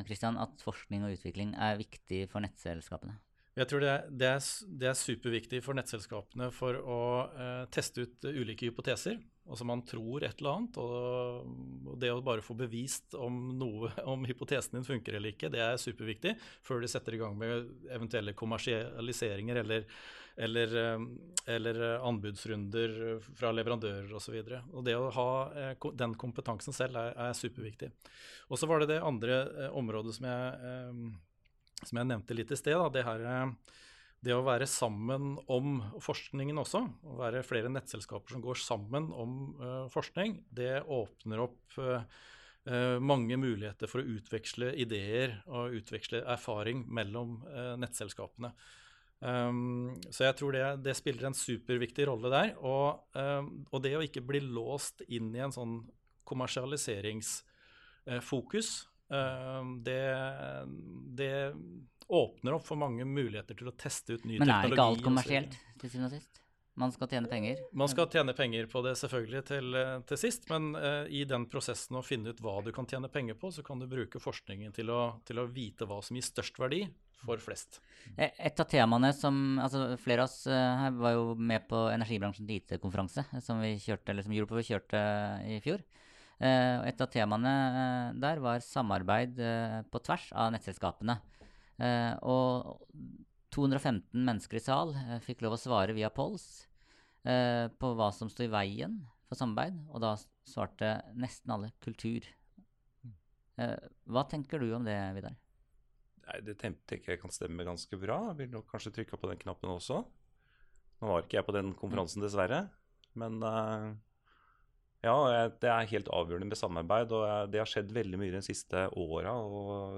Kristian, 0.07 0.39
eh, 0.39 0.45
at 0.45 0.63
forskning 0.65 1.05
og 1.05 1.17
utvikling 1.17 1.55
er 1.55 1.79
viktig 1.79 2.25
for 2.31 2.43
nettselskapene? 2.45 3.17
Jeg 3.59 3.67
tror 3.67 3.83
det 3.83 3.89
er, 3.91 4.05
det 4.07 4.29
er, 4.29 4.45
det 4.81 4.87
er 4.87 4.95
superviktig 4.95 5.59
for 5.65 5.75
nettselskapene 5.75 6.47
for 6.55 6.79
å 6.79 7.01
eh, 7.27 7.65
teste 7.73 8.05
ut 8.05 8.29
ulike 8.29 8.69
hypoteser. 8.69 9.19
Altså 9.49 9.65
man 9.65 9.81
tror 9.87 10.23
et 10.23 10.39
eller 10.39 10.59
annet, 10.59 10.77
og 10.77 11.95
det 11.99 12.11
å 12.13 12.21
bare 12.23 12.45
få 12.45 12.53
bevist 12.55 13.17
om, 13.17 13.49
noe, 13.59 13.89
om 14.13 14.23
hypotesen 14.29 14.77
din 14.77 14.87
funker 14.87 15.17
eller 15.17 15.33
ikke, 15.33 15.51
det 15.51 15.63
er 15.65 15.81
superviktig 15.81 16.35
før 16.65 16.85
de 16.85 16.91
setter 16.91 17.17
i 17.17 17.21
gang 17.21 17.35
med 17.39 17.67
eventuelle 17.89 18.37
kommersialiseringer 18.37 19.63
eller 19.63 19.87
eller, 20.39 20.93
eh, 20.93 20.99
eller 21.45 21.81
eh, 21.93 22.05
anbudsrunder 22.05 23.19
fra 23.35 23.51
leverandører 23.51 24.13
osv. 24.15 24.37
Det 24.85 24.95
å 24.95 25.09
ha 25.11 25.31
eh, 25.51 25.87
den 25.99 26.13
kompetansen 26.19 26.75
selv 26.75 26.99
er, 27.01 27.11
er 27.19 27.35
superviktig. 27.35 27.91
Og 28.47 28.59
så 28.59 28.69
var 28.69 28.79
det 28.79 28.93
det 28.93 29.01
andre 29.03 29.41
området 29.75 30.15
som 30.15 30.29
jeg, 30.29 30.77
som 31.87 32.01
jeg 32.01 32.09
nevnte 32.09 32.37
litt 32.37 32.51
i 32.51 32.59
sted. 32.59 32.79
Da, 32.79 32.89
det, 32.93 33.05
her, 33.07 33.53
det 34.25 34.35
å 34.35 34.47
være 34.47 34.67
sammen 34.69 35.37
om 35.51 35.79
forskningen 36.03 36.59
også, 36.61 36.83
å 37.07 37.19
være 37.21 37.45
flere 37.47 37.71
nettselskaper 37.71 38.35
som 38.35 38.43
går 38.43 38.59
sammen 38.63 39.11
om 39.13 39.39
uh, 39.61 39.85
forskning, 39.93 40.41
det 40.51 40.81
åpner 40.83 41.45
opp 41.45 41.79
uh, 41.79 42.03
mange 43.01 43.39
muligheter 43.39 43.89
for 43.89 44.03
å 44.03 44.19
utveksle 44.19 44.75
ideer 44.77 45.39
og 45.47 45.79
utveksle 45.79 46.21
erfaring 46.35 46.83
mellom 46.93 47.39
nettselskapene. 47.81 48.51
Um, 49.19 49.99
så 50.15 50.29
jeg 50.29 50.37
tror 50.39 50.55
det, 50.55 50.61
det, 50.85 50.93
spiller 50.95 51.25
en 51.27 51.35
superviktig 51.35 52.05
rolle 52.07 52.29
der. 52.31 52.53
Og, 52.63 53.03
um, 53.15 53.67
og, 53.71 53.83
det 53.83 53.97
å 53.97 54.03
ikke 54.05 54.21
bli 54.25 54.39
låst 54.43 55.01
inn 55.07 55.35
i 55.35 55.39
en 55.43 55.51
sånn 55.55 55.91
kommersialiseringsfokus, 56.29 58.88
det, 59.09 60.01
det, 61.17 61.31
åpner 62.09 62.55
opp 62.57 62.65
for 62.65 62.77
mange 62.77 63.05
muligheter 63.05 63.57
til 63.57 63.69
å 63.69 63.73
teste 63.77 64.17
ut 64.17 64.23
ny 64.25 64.37
teknologi. 64.37 64.45
Men 64.45 64.53
er 64.53 64.73
ikke 64.73 64.85
alt 64.85 65.03
kommersielt 65.05 65.57
til 65.81 65.91
syvende 65.91 66.09
og 66.09 66.15
sist? 66.17 66.39
Man 66.79 66.93
skal 66.95 67.09
tjene 67.11 67.27
penger? 67.27 67.59
Man 67.75 67.91
skal 67.91 68.07
tjene 68.07 68.33
penger 68.35 68.67
på 68.71 68.81
det 68.85 68.93
selvfølgelig 69.01 69.41
til, 69.49 69.73
eh, 69.75 69.97
til 70.07 70.19
sist, 70.21 70.45
men 70.51 70.71
uh, 70.79 71.03
i 71.11 71.25
den 71.27 71.43
prosessen 71.51 71.97
å 71.99 72.03
finne 72.05 72.31
ut 72.31 72.39
hva 72.43 72.55
du 72.63 72.71
kan 72.75 72.87
tjene 72.87 73.09
penger 73.11 73.35
på, 73.39 73.51
så 73.51 73.65
kan 73.67 73.81
du 73.81 73.87
bruke 73.91 74.21
forskningen 74.23 74.71
til 74.77 74.91
å, 74.95 75.01
til 75.27 75.41
å 75.41 75.47
vite 75.51 75.87
hva 75.89 75.99
som 76.05 76.15
gir 76.15 76.23
størst 76.23 76.61
verdi 76.61 76.85
for 77.19 77.41
flest. 77.43 77.81
Eh, 78.15 78.31
et 78.31 78.63
av 78.63 78.69
temaene 78.71 79.11
som 79.11 79.59
altså 79.59 79.97
Flere 79.99 80.23
av 80.23 80.31
oss 80.31 80.45
uh, 80.47 80.55
her 80.85 80.95
var 80.95 81.17
jo 81.17 81.33
med 81.35 81.67
på 81.67 81.83
energibransjens 81.91 82.55
IT-konferanse 82.55 83.27
som 83.43 83.59
vi 83.59 83.73
kjørte, 83.75 84.13
eller 84.13 84.23
som 84.23 84.37
Europower 84.37 84.63
kjørte 84.63 85.03
i 85.51 85.59
fjor. 85.65 85.83
Uh, 86.39 86.85
et 86.87 87.01
av 87.03 87.09
temaene 87.11 87.53
der 88.15 88.39
var 88.39 88.63
samarbeid 88.63 89.41
på 89.91 90.01
tvers 90.05 90.29
av 90.31 90.53
nettselskapene. 90.55 91.19
og 92.23 92.79
215 93.55 94.03
mennesker 94.13 94.59
i 94.59 94.63
sal 94.63 94.93
fikk 95.25 95.41
lov 95.43 95.55
å 95.55 95.61
svare 95.61 95.95
via 95.97 96.11
Pols. 96.13 96.69
Eh, 97.27 97.67
på 97.67 97.91
hva 97.99 98.09
som 98.15 98.29
sto 98.31 98.45
i 98.45 98.51
veien 98.51 98.95
for 99.27 99.39
samarbeid, 99.39 99.75
og 99.91 100.01
da 100.03 100.13
svarte 100.47 100.93
nesten 101.19 101.51
alle 101.51 101.73
kultur. 101.83 102.25
Eh, 103.59 103.75
hva 104.07 104.23
tenker 104.31 104.61
du 104.61 104.71
om 104.75 104.85
det, 104.87 104.95
Vidar? 105.17 105.35
Nei, 106.29 106.39
Det 106.45 106.55
tenker 106.61 107.11
jeg 107.11 107.19
kan 107.19 107.33
stemme 107.33 107.65
ganske 107.67 107.99
bra. 107.99 108.29
Jeg 108.29 108.37
vil 108.37 108.53
nok 108.55 108.69
kanskje 108.71 108.93
trykke 108.95 109.19
på 109.19 109.29
den 109.31 109.41
knappen 109.41 109.73
også. 109.73 110.05
Nå 111.01 111.11
var 111.11 111.23
ikke 111.23 111.39
jeg 111.39 111.47
på 111.47 111.55
den 111.55 111.73
konferansen, 111.73 112.23
dessverre. 112.23 112.69
Men 113.19 113.43
uh, 113.43 113.95
ja, 115.05 115.15
det 115.61 115.69
er 115.71 115.91
helt 115.93 116.09
avgjørende 116.11 116.49
med 116.49 116.59
samarbeid. 116.59 117.13
Og 117.15 117.51
det 117.53 117.61
har 117.61 117.69
skjedd 117.69 117.93
veldig 117.95 118.19
mye 118.19 118.35
de 118.35 118.43
siste 118.43 118.85
åra, 118.99 119.33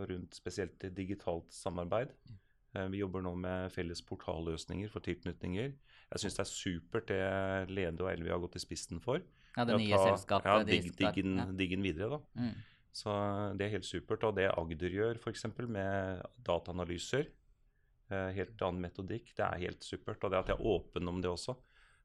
rundt 0.09 0.37
spesielt 0.37 0.85
digitalt 0.97 1.49
samarbeid. 1.55 2.13
Uh, 2.71 2.85
vi 2.91 3.01
jobber 3.01 3.23
nå 3.25 3.33
med 3.41 3.71
felles 3.73 4.03
portalløsninger 4.07 4.91
for 4.93 5.03
tilknytninger. 5.03 5.73
Jeg 6.11 6.23
syns 6.23 6.37
det 6.37 6.43
er 6.43 6.51
supert 6.51 7.09
det 7.09 7.21
Lede 7.71 8.03
og 8.03 8.11
Elvi 8.11 8.31
har 8.31 8.39
gått 8.43 8.59
i 8.59 8.63
spissen 8.63 9.01
for. 9.03 9.23
Ja, 9.55 9.65
det 9.67 9.79
nye 9.81 9.97
ta, 9.97 10.11
selskapet. 10.13 10.47
Ja, 10.47 10.67
dig, 10.67 10.91
diggen, 10.95 11.33
ja. 11.39 11.47
diggen 11.59 11.83
videre, 11.83 12.17
da. 12.17 12.19
Mm. 12.39 12.53
Så 12.95 13.11
det 13.59 13.67
er 13.67 13.75
helt 13.77 13.87
supert. 13.87 14.23
Og 14.27 14.35
det 14.37 14.49
Agder 14.51 14.95
gjør, 14.95 15.19
f.eks. 15.19 15.47
med 15.63 16.23
dataanalyser, 16.47 17.27
eh, 18.11 18.29
helt 18.37 18.63
annen 18.67 18.83
metodikk, 18.83 19.31
det 19.37 19.45
er 19.47 19.65
helt 19.65 19.87
supert. 19.87 20.23
Og 20.23 20.33
det 20.33 20.41
at 20.41 20.53
jeg 20.53 20.59
er 20.59 20.71
åpen 20.75 21.11
om 21.11 21.21
det 21.23 21.31
også, 21.31 21.55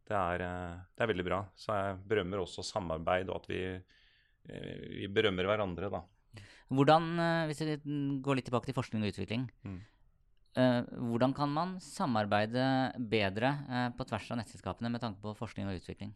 det 0.06 0.14
er, 0.16 0.44
eh, 0.46 0.78
det 0.94 1.04
er 1.04 1.10
veldig 1.10 1.26
bra. 1.26 1.40
Så 1.58 1.74
jeg 1.74 1.98
berømmer 2.10 2.42
også 2.42 2.64
samarbeid, 2.66 3.30
og 3.30 3.42
at 3.42 3.48
vi, 3.50 3.62
eh, 3.74 4.74
vi 5.02 5.08
berømmer 5.10 5.48
hverandre, 5.50 5.90
da. 5.90 6.02
Hvordan, 6.68 7.04
hvis 7.46 7.62
vi 7.62 7.76
går 8.22 8.36
litt 8.36 8.48
tilbake 8.48 8.68
til 8.68 8.76
forskning 8.76 9.04
og 9.04 9.14
utvikling, 9.14 9.50
mm. 9.64 9.84
Hvordan 10.56 11.34
kan 11.36 11.50
man 11.52 11.74
samarbeide 11.84 12.96
bedre 13.12 13.50
på 13.92 14.06
tvers 14.08 14.30
av 14.32 14.38
nettselskapene 14.40 14.88
med 14.88 15.02
tanke 15.02 15.20
på 15.20 15.34
forskning 15.36 15.68
og 15.68 15.76
utvikling? 15.76 16.14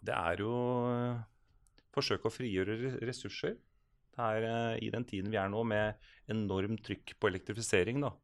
Det 0.00 0.14
er 0.16 0.40
jo 0.40 0.54
forsøke 1.92 2.30
å 2.30 2.32
frigjøre 2.32 2.94
ressurser. 3.04 3.58
Det 4.16 4.30
er 4.32 4.80
I 4.80 4.88
den 4.88 5.04
tiden 5.04 5.28
vi 5.28 5.36
er 5.36 5.52
nå 5.52 5.60
med 5.68 6.00
enormt 6.32 6.80
trykk 6.88 7.18
på 7.20 7.28
elektrifisering, 7.28 8.00
da, 8.00 8.14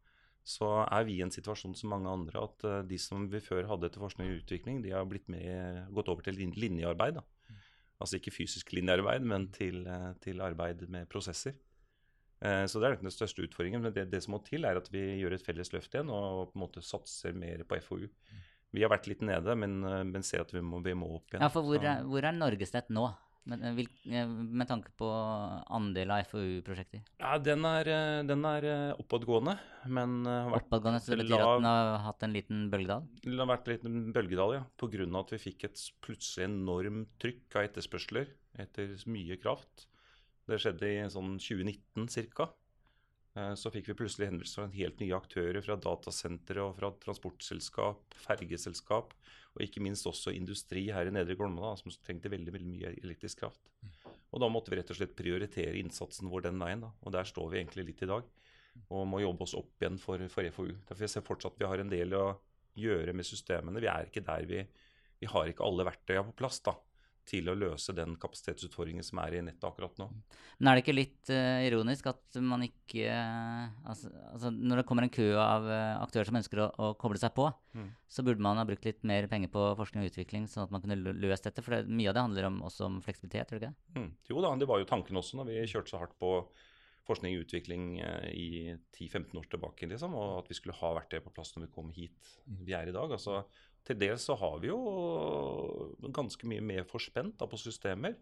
så 0.45 0.71
er 0.85 1.07
vi 1.09 1.19
i 1.19 1.23
en 1.25 1.33
situasjon 1.33 1.73
som 1.79 1.93
mange 1.95 2.11
andre 2.13 2.43
at 2.45 2.65
de 2.89 2.99
som 3.01 3.25
vi 3.33 3.41
før 3.41 3.65
hadde 3.71 3.89
til 3.91 4.03
forskning 4.05 4.29
og 4.29 4.43
utvikling, 4.43 4.83
de 4.85 4.93
har 4.93 5.07
blitt 5.09 5.31
med, 5.33 5.87
gått 5.97 6.11
over 6.13 6.27
til 6.27 6.37
linjearbeid. 6.37 7.17
Da. 7.17 7.25
Mm. 7.49 7.63
Altså 8.05 8.19
ikke 8.19 8.35
fysisk 8.35 8.75
linjearbeid, 8.77 9.25
men 9.25 9.49
til, 9.57 9.87
til 10.21 10.45
arbeid 10.45 10.85
med 10.93 11.09
prosesser. 11.09 11.57
Uh, 12.45 12.67
så 12.69 12.81
det 12.81 12.89
er 12.89 12.99
den 13.01 13.15
største 13.15 13.45
utfordringen. 13.47 13.83
Men 13.85 13.95
det, 13.97 14.09
det, 14.13 14.21
som 14.25 14.35
må 14.37 14.43
til, 14.45 14.67
er 14.69 14.81
at 14.81 14.91
vi 14.93 15.03
gjør 15.23 15.39
et 15.39 15.45
felles 15.47 15.73
løft 15.73 15.95
igjen 15.95 16.13
og 16.13 16.51
på 16.51 16.59
en 16.59 16.65
måte 16.67 16.85
satser 16.85 17.37
mer 17.37 17.65
på 17.69 17.81
FoU. 17.87 18.09
Vi 18.75 18.83
har 18.83 18.91
vært 18.91 19.07
litt 19.07 19.23
nede, 19.23 19.55
men, 19.57 19.79
men 20.11 20.25
ser 20.27 20.43
at 20.43 20.51
vi 20.51 20.61
må, 20.65 20.81
vi 20.83 20.97
må, 20.99 21.07
opp 21.17 21.31
igjen. 21.31 21.45
Ja, 21.45 21.51
for 21.53 21.67
Hvor 21.67 21.79
er, 21.79 22.03
hvor 22.11 22.27
er 22.27 22.35
Norgesnett 22.35 22.91
nå? 22.93 23.07
Med, 23.45 23.65
vil, 23.77 23.89
med, 24.09 24.65
tanke 24.71 24.89
på 24.97 25.09
andel 25.77 26.15
av 26.15 26.25
FoU-prosjekter? 26.31 27.03
Ja, 27.21 27.35
Den 27.37 27.67
er, 27.69 27.91
den 28.25 28.47
er 28.49 28.67
oppadgående, 28.97 29.59
men 29.85 30.23
har 30.25 30.49
vært 30.55 30.71
Oppadgående, 30.71 31.03
Så 31.05 31.13
det 31.13 31.27
betyr 31.27 31.37
lav, 31.37 31.51
at 31.51 31.61
den 31.61 31.69
har 31.69 31.99
hatt 32.07 32.25
en 32.25 32.37
liten 32.37 32.63
bølgedal? 32.73 33.09
Den 33.27 33.43
har 33.43 33.51
vært 33.53 33.69
en 33.69 33.77
liten 33.77 33.99
bølgedal, 34.17 34.55
ja. 34.57 34.63
Pga. 34.81 35.09
at 35.21 35.35
vi 35.37 35.43
fikk 35.51 35.69
et 35.69 35.85
plutselig 36.05 36.49
enormt 36.49 37.13
trykk 37.21 37.59
av 37.61 37.69
etterspørsler 37.69 38.33
etter 38.65 38.97
mye 39.13 39.37
kraft. 39.43 39.91
Det 40.49 40.61
skjedde 40.61 40.89
i 40.89 41.05
sånn 41.13 41.37
2019 41.37 42.09
ca. 42.37 42.49
Eh, 43.35 43.55
så 43.59 43.71
fikk 43.75 43.91
vi 43.91 43.97
plutselig 43.99 44.29
henvendelser 44.29 44.63
fra 44.63 44.77
helt 44.77 45.01
nye 45.03 45.17
aktører 45.17 45.65
fra 45.65 45.77
datasentre 45.81 46.63
og 46.63 46.77
fra 46.79 46.93
transportselskap, 47.03 48.15
fergeselskap 48.27 49.15
og 49.55 49.63
ikke 49.65 49.83
minst 49.83 50.07
også 50.07 50.35
industri 50.35 50.87
her 50.95 51.11
i 51.11 51.15
Nedre 51.15 51.37
Glomma 51.39 51.75
som 51.79 51.93
trengte 52.03 52.31
veldig, 52.31 52.55
veldig 52.55 52.71
mye 52.71 52.95
elektrisk 53.03 53.43
kraft. 53.43 53.71
Og 54.35 54.43
da 54.43 54.49
måtte 54.51 54.73
vi 54.73 54.81
rett 54.81 54.91
og 54.91 54.99
slett 54.99 55.15
prioritere 55.19 55.79
innsatsen 55.79 56.31
vår 56.31 56.49
den 56.49 56.59
veien. 56.59 56.83
Da. 56.83 56.91
Og 57.07 57.15
der 57.15 57.29
står 57.29 57.53
vi 57.53 57.61
egentlig 57.61 57.85
litt 57.91 58.03
i 58.03 58.11
dag. 58.11 58.27
Og 58.91 59.05
må 59.07 59.21
jobbe 59.23 59.47
oss 59.47 59.55
opp 59.55 59.79
igjen 59.79 60.01
for, 60.03 60.19
for 60.31 60.49
FoU. 60.57 60.73
Derfor 60.89 61.07
jeg 61.07 61.13
ser 61.13 61.27
fortsatt 61.27 61.61
vi 61.61 61.69
har 61.71 61.79
en 61.79 61.93
del 61.93 62.17
å 62.19 62.25
gjøre 62.75 63.15
med 63.15 63.29
systemene. 63.29 63.83
Vi 63.83 63.91
er 63.91 64.11
ikke 64.11 64.25
der 64.27 64.49
vi 64.51 64.65
Vi 65.23 65.31
har 65.31 65.47
ikke 65.47 65.63
alle 65.63 65.87
verktøyene 65.87 66.27
på 66.33 66.41
plass. 66.43 66.59
da 66.67 66.75
til 67.29 67.49
å 67.49 67.57
løse 67.57 67.95
den 67.97 68.15
kapasitetsutfordringen 68.21 69.05
som 69.07 69.21
er 69.23 69.39
i 69.39 69.43
nettet 69.45 69.65
akkurat 69.67 69.97
nå. 70.01 70.09
Men 70.59 70.71
er 70.71 70.77
det 70.77 70.85
ikke 70.85 70.97
litt 70.97 71.31
uh, 71.33 71.63
ironisk 71.65 72.11
at 72.13 72.39
man 72.45 72.67
ikke 72.67 73.07
uh, 73.09 73.71
altså, 73.89 74.11
altså, 74.31 74.53
Når 74.55 74.81
det 74.81 74.87
kommer 74.89 75.07
en 75.07 75.15
kø 75.15 75.31
av 75.41 75.69
uh, 75.69 76.03
aktører 76.05 76.29
som 76.29 76.39
ønsker 76.41 76.63
å, 76.67 76.69
å 76.77 76.91
koble 77.01 77.21
seg 77.21 77.35
på, 77.37 77.49
mm. 77.77 77.89
så 78.17 78.27
burde 78.27 78.45
man 78.45 78.61
ha 78.61 78.67
brukt 78.69 78.87
litt 78.87 79.01
mer 79.09 79.29
penger 79.31 79.53
på 79.55 79.65
forskning 79.81 80.05
og 80.05 80.13
utvikling, 80.13 80.47
sånn 80.51 80.67
at 80.67 80.75
man 80.75 80.85
kunne 80.85 81.17
løst 81.25 81.49
dette? 81.49 81.65
For 81.65 81.79
det, 81.79 81.89
mye 81.89 82.13
av 82.13 82.19
det 82.19 82.27
handler 82.29 82.51
om, 82.51 82.63
også 82.69 82.89
om 82.91 83.01
fleksibilitet, 83.05 83.55
gjør 83.55 83.65
det 83.65 83.73
ikke? 83.73 83.99
Mm. 83.99 84.13
Jo 84.31 84.45
da, 84.45 84.55
det 84.61 84.71
var 84.71 84.83
jo 84.83 84.93
tanken 84.93 85.21
også 85.21 85.41
når 85.41 85.51
vi 85.51 85.67
kjørte 85.67 85.95
så 85.95 86.05
hardt 86.05 86.17
på, 86.21 86.37
forskning 87.05 87.35
og 87.37 87.43
utvikling 87.45 87.83
i 88.33 88.47
10-15 88.97 89.37
år 89.37 89.49
tilbake, 89.53 89.85
liksom, 89.91 90.15
og 90.17 90.39
at 90.39 90.47
vi 90.49 90.57
skulle 90.57 90.77
ha 90.79 90.93
vært 90.97 91.11
det 91.13 91.19
på 91.21 91.33
plass 91.37 91.51
når 91.53 91.67
vi 91.67 91.75
kom 91.75 91.91
hit 91.93 92.31
vi 92.65 92.73
er 92.73 92.89
i 92.89 92.95
dag. 92.97 93.13
Altså, 93.13 93.43
til 93.85 93.99
dels 94.01 94.25
så 94.29 94.37
har 94.41 94.59
vi 94.63 94.71
jo 94.71 94.79
ganske 96.15 96.49
mye 96.49 96.65
mer 96.65 96.87
forspent 96.89 97.37
da, 97.41 97.49
på 97.51 97.61
systemer 97.61 98.17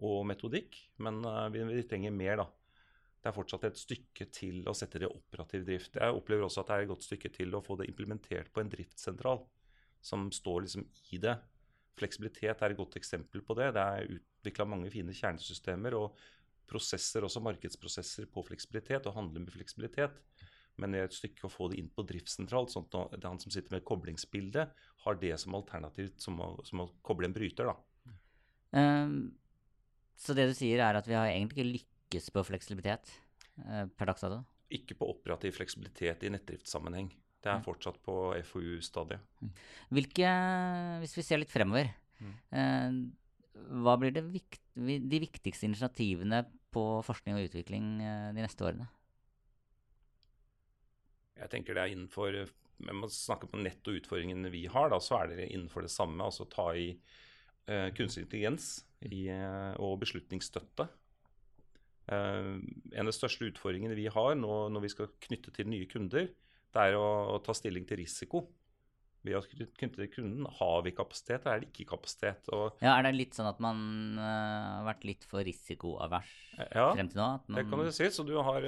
og 0.00 0.24
metodikk, 0.28 0.78
men 1.04 1.20
uh, 1.26 1.48
vi, 1.52 1.82
trenger 1.88 2.14
mer, 2.14 2.44
da. 2.44 2.46
Det 3.20 3.28
er 3.28 3.36
fortsatt 3.36 3.66
et 3.68 3.76
stykke 3.76 4.26
til 4.32 4.62
å 4.70 4.74
sette 4.76 5.00
det 5.02 5.10
i 5.10 5.12
operativ 5.12 5.66
drift. 5.66 5.98
Jeg 6.00 6.16
opplever 6.16 6.46
også 6.46 6.62
at 6.62 6.70
det 6.70 6.76
er 6.76 6.86
et 6.86 6.92
godt 6.94 7.04
stykke 7.04 7.30
til 7.34 7.56
å 7.56 7.60
få 7.64 7.76
det 7.76 7.90
implementert 7.90 8.48
på 8.54 8.62
en 8.62 8.70
driftssentral 8.72 9.42
som 10.00 10.30
står 10.32 10.64
liksom 10.64 10.86
i 11.12 11.20
det. 11.20 11.34
Fleksibilitet 12.00 12.62
er 12.64 12.72
et 12.72 12.78
godt 12.78 12.96
eksempel 12.96 13.44
på 13.44 13.56
det. 13.58 13.74
Det 13.76 13.82
er 13.84 14.14
utvikla 14.14 14.64
mange 14.72 14.88
fine 14.94 15.12
kjernesystemer 15.12 15.98
og 15.98 16.16
prosesser, 16.70 17.26
også 17.26 17.42
markedsprosesser 17.44 18.30
på 18.32 18.46
fleksibilitet, 18.46 19.04
og 19.04 19.18
handler 19.18 19.44
med 19.44 19.52
fleksibilitet. 19.52 20.16
Men 20.80 20.94
det 20.94 21.00
er 21.02 21.10
et 21.10 21.16
stykke 21.16 21.46
å 21.46 21.52
få 21.52 21.68
det 21.70 21.80
inn 21.80 21.90
på 21.92 22.04
driftssentralt, 22.08 22.72
sånn 22.72 22.88
at 22.96 23.26
han 23.26 23.40
som 23.42 23.52
sitter 23.52 23.76
med 23.76 23.84
koblingsbildet, 23.88 24.72
har 25.04 25.18
det 25.20 25.34
som 25.40 25.56
alternativ 25.56 26.12
som 26.20 26.40
å, 26.40 26.52
som 26.66 26.84
å 26.84 26.90
koble 27.06 27.28
en 27.28 27.36
bryter. 27.36 27.68
da. 27.68 27.76
Um, 28.70 29.32
så 30.20 30.36
det 30.36 30.50
du 30.50 30.54
sier, 30.56 30.82
er 30.84 30.98
at 30.98 31.08
vi 31.08 31.16
har 31.16 31.30
egentlig 31.30 31.58
ikke 31.58 31.70
lykkes 31.78 32.30
på 32.34 32.44
fleksibilitet 32.46 33.12
uh, 33.64 33.86
per 33.88 34.12
dags 34.12 34.24
dato? 34.24 34.42
Ikke 34.70 34.96
på 34.98 35.08
operativ 35.10 35.56
fleksibilitet 35.58 36.24
i 36.26 36.32
nettdriftssammenheng. 36.32 37.10
Det 37.40 37.48
er 37.48 37.62
fortsatt 37.64 37.96
på 38.04 38.14
FoU-stadiet. 38.50 39.24
Mm. 39.40 39.52
Hvilke, 39.96 40.32
hvis 41.00 41.16
vi 41.16 41.24
ser 41.24 41.40
litt 41.40 41.52
fremover, 41.52 41.88
mm. 42.20 42.34
uh, 42.52 43.00
hva 43.80 43.96
blir 44.00 44.20
vikt, 44.28 44.62
de 44.76 45.22
viktigste 45.24 45.66
initiativene 45.68 46.44
på 46.70 46.84
forskning 47.04 47.38
og 47.38 47.48
utvikling 47.48 47.94
uh, 48.04 48.30
de 48.36 48.44
neste 48.44 48.68
årene? 48.68 48.90
Jeg 51.40 51.52
tenker 51.52 51.76
det 51.76 51.84
er 51.84 51.94
innenfor 51.94 52.36
Men 52.80 53.02
man 53.02 53.12
snakker 53.12 53.50
på 53.50 53.60
netto 53.60 53.94
utfordringene 53.96 54.52
vi 54.52 54.64
har, 54.72 54.88
da, 54.92 55.00
så 55.02 55.18
er 55.20 55.34
det 55.34 55.50
innenfor 55.50 55.84
det 55.84 55.92
samme. 55.92 56.24
Altså 56.24 56.46
ta 56.48 56.70
i 56.72 56.94
uh, 57.68 57.90
kunstig 57.96 58.24
intelligens 58.24 58.70
i, 59.04 59.26
uh, 59.28 59.74
og 59.84 59.98
beslutningsstøtte. 60.00 60.86
Uh, 62.08 62.56
en 62.56 63.02
av 63.04 63.10
de 63.10 63.16
største 63.18 63.50
utfordringene 63.50 63.98
vi 63.98 64.08
har 64.08 64.32
nå 64.38 64.62
når 64.72 64.86
vi 64.86 64.92
skal 64.94 65.12
knytte 65.28 65.52
til 65.58 65.68
nye 65.68 65.90
kunder, 65.92 66.32
det 66.70 66.86
er 66.88 66.96
å, 66.96 67.04
å 67.34 67.36
ta 67.44 67.52
stilling 67.52 67.84
til 67.84 68.00
risiko. 68.00 68.46
Ved 69.28 69.36
å 69.36 69.44
knytte 69.44 69.98
til 69.98 70.08
kunden, 70.14 70.46
har 70.56 70.78
vi 70.86 70.94
kapasitet, 70.96 71.44
eller 71.44 71.58
er 71.58 71.66
det 71.66 71.74
ikke 71.74 71.90
kapasitet? 71.90 72.48
Og, 72.56 72.78
ja, 72.80 72.94
Er 72.94 73.04
det 73.04 73.18
litt 73.18 73.36
sånn 73.36 73.50
at 73.50 73.60
man 73.60 74.16
har 74.16 74.86
vært 74.88 75.04
litt 75.04 75.26
for 75.28 75.44
risikoavers 75.44 76.30
ja, 76.56 76.94
frem 76.94 77.12
til 77.12 77.20
nå? 77.20 77.26
Ja, 77.44 77.58
det 77.58 77.66
kan 77.68 77.84
du 77.84 77.92
si. 77.92 78.08
Så 78.08 78.24
du 78.24 78.38
har 78.40 78.64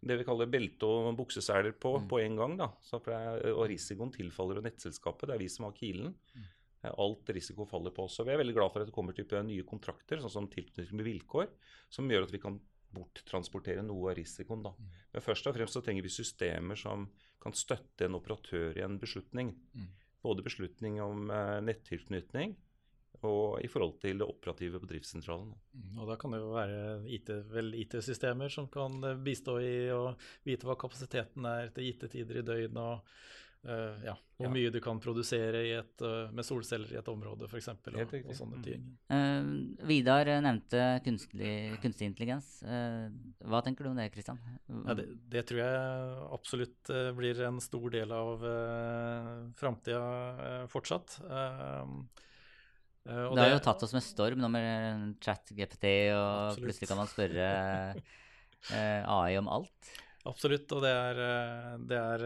det 0.00 0.16
vi 0.20 0.26
kaller 0.26 0.46
belte- 0.50 0.86
og 0.86 1.16
bukseseler 1.18 1.74
på 1.74 1.96
mm. 1.98 2.06
på 2.10 2.20
en 2.22 2.36
gang. 2.38 2.54
da. 2.60 2.70
Er, 3.10 3.50
og 3.50 3.66
risikoen 3.70 4.12
tilfaller 4.14 4.60
jo 4.60 4.64
nettselskapet. 4.68 5.26
Det 5.28 5.34
er 5.34 5.42
vi 5.42 5.50
som 5.50 5.66
har 5.66 5.74
kilen. 5.76 6.14
Mm. 6.34 6.46
Eh, 6.82 6.94
alt 6.94 7.30
risiko 7.34 7.66
faller 7.66 7.94
på 7.94 8.06
oss. 8.06 8.20
Og 8.20 8.28
vi 8.28 8.34
er 8.34 8.40
veldig 8.40 8.54
glad 8.54 8.72
for 8.72 8.82
at 8.82 8.90
det 8.90 8.94
kommer 8.94 9.16
type 9.16 9.42
nye 9.42 9.66
kontrakter, 9.66 10.22
sånn 10.22 10.34
som 10.34 10.50
tilknytning 10.52 11.00
med 11.00 11.08
vilkår, 11.08 11.48
som 11.90 12.10
gjør 12.10 12.28
at 12.28 12.34
vi 12.34 12.42
kan 12.42 12.60
borttransportere 12.94 13.82
noe 13.84 14.12
av 14.12 14.18
risikoen. 14.20 14.62
da. 14.64 14.74
Mm. 14.78 14.92
Men 15.16 15.24
først 15.24 15.50
og 15.50 15.58
fremst 15.58 15.76
så 15.76 15.82
trenger 15.84 16.06
vi 16.06 16.14
systemer 16.14 16.78
som 16.78 17.08
kan 17.42 17.54
støtte 17.54 18.06
en 18.06 18.18
operatør 18.18 18.78
i 18.78 18.86
en 18.86 19.00
beslutning. 19.02 19.52
Mm. 19.74 19.90
Både 20.22 20.46
beslutning 20.46 21.02
om 21.02 21.28
eh, 21.30 21.58
nettilknytning, 21.66 22.56
og 23.26 23.58
i 23.64 23.70
forhold 23.70 23.96
til 24.02 24.20
det 24.20 24.28
operative 24.28 24.80
på 24.82 24.90
driftssentralen. 24.90 25.50
Mm, 25.74 25.96
og 25.98 26.12
da 26.12 26.18
kan 26.20 26.34
det 26.34 26.42
jo 26.42 26.52
være 26.54 26.82
IT-systemer 27.08 28.52
IT 28.52 28.54
som 28.54 28.68
kan 28.72 29.00
eh, 29.04 29.18
bistå 29.18 29.58
i 29.64 29.74
å 29.94 30.12
vite 30.46 30.68
hva 30.68 30.78
kapasiteten 30.78 31.48
er 31.48 31.74
til 31.74 31.88
gitte 31.88 32.10
tider 32.12 32.40
i 32.40 32.46
døgnet, 32.46 32.78
og 32.78 33.66
uh, 33.66 33.96
ja, 34.06 34.14
hvor 34.38 34.46
ja. 34.46 34.52
mye 34.54 34.70
du 34.70 34.78
kan 34.84 35.00
produsere 35.02 35.64
et, 35.80 36.04
uh, 36.04 36.30
med 36.34 36.46
solceller 36.46 36.92
i 36.94 37.00
et 37.00 37.10
område, 37.10 37.48
f.eks. 37.50 37.72
Og, 37.90 38.14
og 38.20 38.30
sånne 38.38 38.62
ting. 38.62 38.86
Uh, 39.10 39.50
Vidar 39.88 40.30
nevnte 40.44 40.84
kunstig, 41.06 41.56
kunstig 41.82 42.12
intelligens. 42.12 42.60
hva 42.62 43.64
tenker 43.66 43.88
du 43.88 43.90
om 43.90 43.98
det, 43.98 44.12
Kristian? 44.14 44.38
Ja, 44.68 44.94
det, 44.94 45.08
det, 45.34 45.42
tror 45.50 45.64
jeg 45.64 46.22
absolutt 46.38 46.94
blir 47.18 47.42
en 47.50 47.58
stor 47.64 47.90
del 47.98 48.14
av 48.14 48.46
uh, 48.46 49.34
framtida 49.58 50.64
fortsatt. 50.70 51.18
Uh, 51.26 52.24
Uh, 53.06 53.30
det 53.34 53.44
har 53.44 53.54
jo 53.54 53.62
tatt 53.64 53.84
oss 53.86 53.94
med 53.96 54.04
storm 54.04 54.42
nå 54.42 54.50
med 54.52 55.14
chat-GPT, 55.24 55.86
og 56.16 56.26
Absolutt. 56.50 56.66
plutselig 56.66 56.90
kan 56.90 57.00
man 57.00 57.10
spørre 57.10 57.48
uh, 57.94 58.02
eh, 58.74 59.02
AI 59.04 59.38
om 59.38 59.48
alt. 59.48 59.94
Absolutt, 60.28 60.68
og 60.76 60.82
det 60.84 60.90
er, 60.92 61.20
eh, 61.24 61.76
det, 61.88 61.98
er, 61.98 62.24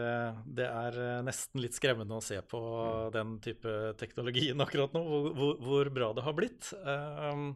det 0.59 0.65
er, 0.67 0.97
nesten 1.23 1.61
litt 1.63 1.77
skremmende 1.77 2.17
å 2.17 2.25
se 2.25 2.39
på 2.41 2.59
mm. 2.59 3.13
den 3.15 3.37
type 3.43 3.77
teknologien 3.99 4.59
akkurat 4.63 4.95
nå, 4.95 5.03
hvor, 5.37 5.55
hvor 5.61 5.91
bra 5.93 6.09
det 6.17 6.25
har 6.25 6.35
blitt. 6.35 6.73
Um, 6.83 7.53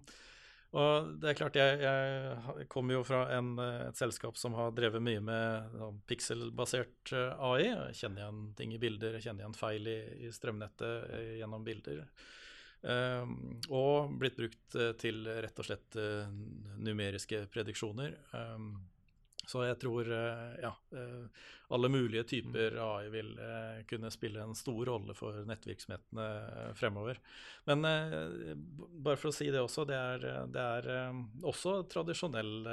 og 0.77 1.09
det 1.19 1.31
er 1.31 1.37
klart, 1.39 1.57
jeg, 1.57 1.81
jeg 1.81 2.67
kommer 2.71 2.97
jo 2.97 3.03
fra 3.07 3.21
en, 3.33 3.53
et 3.89 3.99
selskap 3.99 4.37
som 4.39 4.55
har 4.59 4.75
drevet 4.77 5.03
mye 5.03 5.23
med 5.23 5.77
pikselbasert 6.11 7.13
AI. 7.15 7.71
Kjenner 7.95 8.25
igjen 8.25 8.41
ting 8.59 8.75
i 8.75 8.81
bilder, 8.81 9.17
kjenner 9.23 9.45
igjen 9.45 9.57
feil 9.57 9.87
i, 9.89 9.99
i 10.27 10.31
strømnettet 10.35 11.39
gjennom 11.39 11.65
bilder. 11.65 12.03
Ehm, 12.87 13.57
og 13.73 14.13
blitt 14.19 14.37
brukt 14.39 14.77
eh, 14.79 14.93
til 15.01 15.25
rett 15.27 15.59
og 15.59 15.67
slett 15.67 15.97
eh, 15.99 16.29
numeriske 16.79 17.47
prediksjoner. 17.51 18.15
Ehm, 18.37 18.77
så 19.47 19.63
jeg 19.63 19.77
tror 19.79 20.09
eh, 20.11 20.55
ja, 20.59 20.71
alle 21.71 21.89
mulige 21.91 22.25
typer 22.27 22.73
mm. 22.75 22.79
AI 22.83 23.11
vil 23.11 23.29
kunne 23.87 24.11
spille 24.11 24.43
en 24.43 24.55
stor 24.55 24.81
rolle 24.89 25.15
for 25.15 25.39
nettvirksomhetene 25.47 26.25
fremover. 26.75 27.19
Men 27.67 27.83
bare 27.83 29.19
for 29.19 29.31
å 29.31 29.35
si 29.35 29.47
det 29.51 29.61
også, 29.63 29.85
det 29.87 29.95
er, 29.95 30.27
det 30.51 30.65
er 30.65 30.89
også 31.47 31.77
tradisjonell 31.91 32.67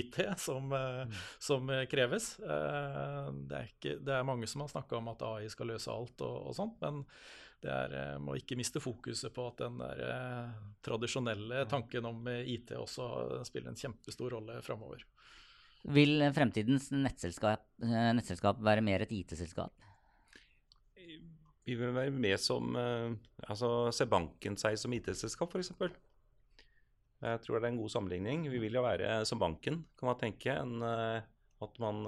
IT 0.00 0.20
som, 0.40 0.68
mm. 0.72 1.16
som 1.48 1.72
kreves. 1.88 2.34
Det 2.40 3.60
er, 3.60 3.72
ikke, 3.72 3.96
det 4.04 4.16
er, 4.16 4.28
mange 4.28 4.48
som 4.48 4.64
har 4.64 4.72
snakka 4.72 5.00
om 5.00 5.12
at 5.12 5.24
AI 5.24 5.48
skal 5.52 5.72
løse 5.72 5.92
alt 5.92 6.24
og, 6.24 6.36
og 6.52 6.56
sånt, 6.56 6.80
men 6.84 7.04
det 7.66 7.74
er, 7.74 7.94
eh, 7.98 8.18
må 8.22 8.36
ikke 8.38 8.56
miste 8.58 8.82
fokuset 8.82 9.32
på 9.34 9.48
at 9.50 9.62
den 9.64 9.80
der, 9.80 10.02
eh, 10.06 10.54
tradisjonelle 10.86 11.64
tanken 11.70 12.06
om 12.08 12.26
eh, 12.30 12.46
IT 12.54 12.72
også 12.78 13.42
spiller 13.48 13.72
en 13.72 13.80
kjempestor 13.80 14.36
rolle 14.36 14.60
framover. 14.62 15.02
Vil 15.96 16.24
fremtidens 16.34 16.88
nettselskap, 16.90 17.62
nettselskap 17.78 18.58
være 18.64 18.82
mer 18.82 19.04
et 19.04 19.12
IT-selskap? 19.14 19.74
Vi 21.66 21.74
vil 21.74 21.92
være 21.94 22.10
med 22.14 22.38
som 22.38 22.74
altså 22.74 23.92
Ser 23.94 24.08
banken 24.10 24.56
seg 24.58 24.78
som 24.78 24.92
IT-selskap, 24.94 25.54
f.eks.? 25.54 25.72
Jeg 27.22 27.40
tror 27.42 27.58
det 27.58 27.68
er 27.68 27.72
en 27.72 27.80
god 27.80 27.92
sammenligning. 27.94 28.48
Vi 28.50 28.58
vil 28.62 28.74
jo 28.78 28.82
være 28.82 29.24
som 29.26 29.38
banken, 29.38 29.84
kan 29.98 30.10
man 30.10 30.18
tenke. 30.18 30.54
En, 30.58 30.82
at 30.82 31.80
man 31.82 32.02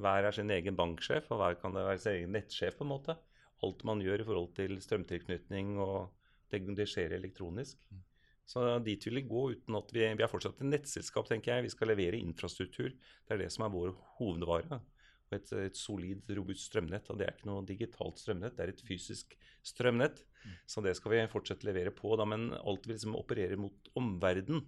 hver 0.00 0.28
er 0.28 0.36
sin 0.36 0.52
egen 0.52 0.76
banksjef, 0.76 1.28
og 1.32 1.40
hver 1.40 1.60
kan 1.60 1.76
være 1.76 2.00
sin 2.00 2.16
egen 2.16 2.36
nettsjef, 2.36 2.76
på 2.76 2.84
en 2.88 2.92
måte 2.92 3.18
alt 3.64 3.84
man 3.88 4.02
gjør 4.04 4.22
i 4.22 4.26
forhold 4.28 4.52
til 4.56 4.76
strømtilknytning 4.84 5.78
og 5.82 6.12
det, 6.52 6.60
det 6.78 6.86
skjer 6.90 7.16
elektronisk. 7.16 7.80
Mm. 7.90 8.02
Så 8.44 8.64
dit 8.84 9.06
vil 9.08 9.22
vi 9.22 9.28
gå 9.28 9.42
uten 9.54 9.76
at 9.78 9.92
vi, 9.94 10.04
vi 10.04 10.24
er 10.24 10.30
fortsatt 10.30 10.60
et 10.60 10.68
nettselskap, 10.68 11.28
tenker 11.30 11.54
jeg. 11.54 11.64
Vi 11.64 11.72
skal 11.72 11.90
levere 11.90 12.20
infrastruktur. 12.20 12.92
Det 12.92 13.36
er 13.36 13.40
det 13.40 13.50
som 13.54 13.64
er 13.64 13.72
vår 13.72 13.94
hovedvare. 14.18 14.80
Og 15.24 15.36
et, 15.38 15.52
et 15.64 15.78
solid, 15.80 16.20
robust 16.36 16.68
strømnett. 16.68 17.08
Og 17.08 17.18
det 17.18 17.26
er 17.26 17.38
ikke 17.38 17.48
noe 17.48 17.64
digitalt 17.66 18.20
strømnett, 18.20 18.56
det 18.58 18.66
er 18.66 18.74
et 18.74 18.84
fysisk 18.84 19.32
strømnett. 19.64 20.20
Mm. 20.44 20.56
Så 20.68 20.84
det 20.84 20.92
skal 20.98 21.14
vi 21.14 21.22
fortsatt 21.32 21.64
levere 21.64 21.94
på. 21.96 22.12
Da. 22.20 22.28
Men 22.28 22.50
alt 22.60 22.84
vi 22.84 22.92
liksom 22.92 23.16
opererer 23.16 23.60
mot 23.60 23.92
omverden, 23.96 24.60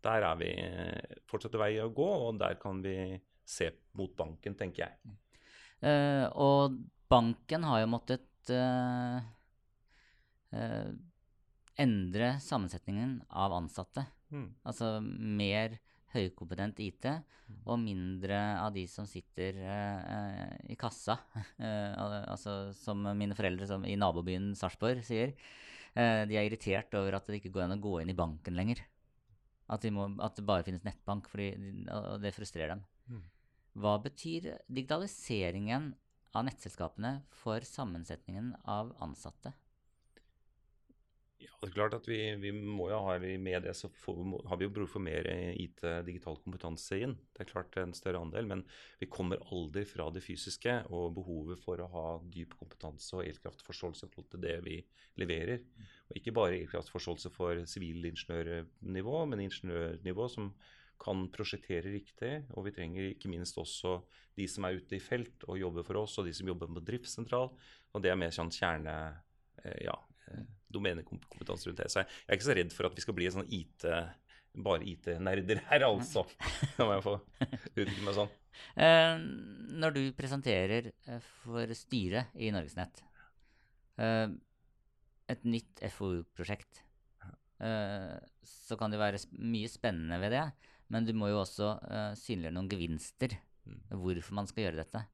der 0.00 0.24
er 0.24 0.40
vi 0.40 0.54
fortsatt 1.28 1.60
vei 1.60 1.74
å 1.84 1.90
gå, 1.92 2.08
og 2.24 2.40
der 2.40 2.56
kan 2.62 2.80
vi 2.80 2.96
se 3.44 3.68
mot 3.98 4.14
banken, 4.16 4.56
tenker 4.56 4.86
jeg. 4.86 5.16
Uh, 5.84 6.24
og 6.40 6.80
banken 7.10 7.66
har 7.68 7.82
jo 7.82 7.92
måttet 7.92 8.29
uh, 8.54 9.20
uh, 10.56 10.90
endre 11.80 12.32
sammensetningen 12.42 13.18
av 13.28 13.54
ansatte. 13.56 14.06
Mm. 14.32 14.48
Altså 14.64 14.98
mer 15.02 15.76
høykompetent 16.14 16.80
IT 16.82 17.06
mm. 17.06 17.58
og 17.70 17.80
mindre 17.82 18.38
av 18.62 18.72
de 18.74 18.86
som 18.90 19.06
sitter 19.08 19.60
uh, 19.62 20.46
i 20.70 20.78
kassa. 20.80 21.18
altså 21.60 22.72
som 22.78 23.04
mine 23.12 23.36
foreldre 23.38 23.68
som 23.70 23.84
i 23.86 23.98
nabobyen 24.00 24.54
Sarpsborg 24.58 25.04
sier. 25.06 25.34
de 25.94 26.36
er 26.38 26.46
irritert 26.46 26.94
over 26.94 27.16
at 27.18 27.26
det 27.26 27.40
ikke 27.40 27.52
går 27.54 27.66
an 27.66 27.76
å 27.76 27.82
gå 27.82 27.98
inn 28.00 28.12
i 28.12 28.18
banken 28.18 28.56
lenger. 28.56 28.82
At, 29.70 29.82
de 29.82 29.92
må, 29.94 30.08
at 30.18 30.34
det 30.34 30.46
bare 30.46 30.64
finnes 30.66 30.82
nettbank, 30.82 31.28
fordi, 31.30 31.52
og 31.94 32.22
det 32.22 32.34
frustrerer 32.34 32.74
dem. 32.74 32.84
Mm. 33.10 33.26
Hva 33.78 33.98
betyr 34.02 34.48
digitaliseringen 34.66 35.92
av 36.36 36.46
nettselskapene 36.46 37.20
for 37.42 37.64
sammensetningen 37.66 38.54
av 38.70 38.94
ansatte? 39.02 39.52
Ja, 41.40 41.54
det 41.62 41.70
er 41.70 41.72
klart 41.72 41.94
at 41.96 42.04
vi, 42.08 42.18
vi 42.36 42.50
må 42.52 42.90
jo 42.90 42.98
ha 43.06 43.14
med 43.20 43.64
det, 43.64 43.72
så 43.76 43.88
får, 44.02 44.18
har 44.50 44.58
vi 44.60 44.66
jo 44.66 44.72
bruk 44.76 44.90
for 44.92 45.00
mer 45.00 45.24
IT, 45.56 45.80
digital 46.04 46.36
kompetanse 46.44 46.98
inn. 47.00 47.14
Det 47.32 47.46
er 47.46 47.48
klart 47.48 47.78
en 47.80 47.94
større 47.96 48.20
andel, 48.20 48.44
men 48.50 48.64
vi 49.00 49.08
kommer 49.08 49.40
aldri 49.48 49.86
fra 49.88 50.10
det 50.12 50.20
fysiske 50.24 50.74
og 50.92 51.14
behovet 51.16 51.62
for 51.62 51.80
å 51.80 51.88
ha 51.94 52.04
dyp 52.34 52.58
kompetanse 52.60 53.16
og 53.16 53.24
elkraftforståelse 53.24 54.10
til 54.12 54.44
det 54.44 54.58
vi 54.66 54.82
leverer. 55.22 55.64
Og 56.10 56.20
ikke 56.20 56.36
bare 56.36 56.60
elkraftforståelse 56.60 57.32
for 57.32 57.64
sivilingeniørnivå, 57.72 59.24
men 59.32 59.46
ingeniørnivå 59.46 60.28
som 60.28 60.52
kan 61.00 61.26
prosjektere 61.32 61.92
riktig. 61.92 62.34
Og 62.54 62.66
vi 62.68 62.74
trenger 62.76 63.08
ikke 63.10 63.30
minst 63.32 63.58
også 63.60 63.98
de 64.36 64.46
som 64.50 64.66
er 64.68 64.78
ute 64.78 64.98
i 64.98 65.02
felt 65.02 65.46
og 65.48 65.58
jobber 65.60 65.86
for 65.86 66.02
oss, 66.02 66.18
og 66.20 66.28
de 66.28 66.34
som 66.36 66.48
jobber 66.48 66.70
på 66.70 66.84
driftssentral. 66.92 67.50
Og 67.94 68.04
det 68.04 68.12
er 68.12 68.20
mer 68.20 68.34
sånn 68.34 68.52
kjerne... 68.54 68.96
Eh, 69.64 69.82
ja, 69.88 69.96
Eh, 70.30 70.42
domenekompetanse 70.70 71.68
rundt 71.68 71.82
det. 71.82 71.90
Så 71.90 72.02
jeg, 72.02 72.10
er 72.26 72.38
ikke 72.38 72.46
så 72.46 72.56
redd 72.58 72.74
for 72.74 72.86
at 72.86 72.98
vi 72.98 73.04
skal 73.04 73.16
bli 73.16 73.26
en 73.26 73.36
sånn 73.40 73.48
IT, 73.54 73.86
bare 74.62 74.86
IT-nerder 74.86 75.64
her, 75.70 75.86
altså. 75.88 76.24
Da 76.76 76.86
må 76.86 76.94
jeg 76.96 77.06
få 77.06 77.16
uttrykke 77.74 78.04
meg 78.06 78.20
sånn. 78.20 78.36
Eh, 78.82 79.14
når 79.80 79.94
du 79.94 80.00
presenterer 80.18 80.88
for 81.38 81.70
styret 81.78 82.34
i 82.34 82.50
Norgesnett 82.52 82.98
et 85.30 85.46
nytt 85.46 85.80
FoU-prosjekt, 85.94 86.82
så 87.56 88.78
kan 88.80 88.92
det 88.92 89.00
være 89.00 89.22
mye 89.38 89.70
spennende 89.70 90.18
ved 90.20 90.34
det, 90.34 90.42
men 90.90 91.06
du 91.06 91.14
må 91.16 91.30
jo 91.30 91.40
også 91.44 91.70
uh, 91.78 92.12
synliggjøre 92.18 92.56
noen 92.56 92.70
gevinster. 92.70 93.36
Mm. 93.68 93.80
Hvorfor 94.02 94.36
man 94.38 94.48
skal 94.50 94.66
gjøre 94.66 94.82
dette. 94.82 95.04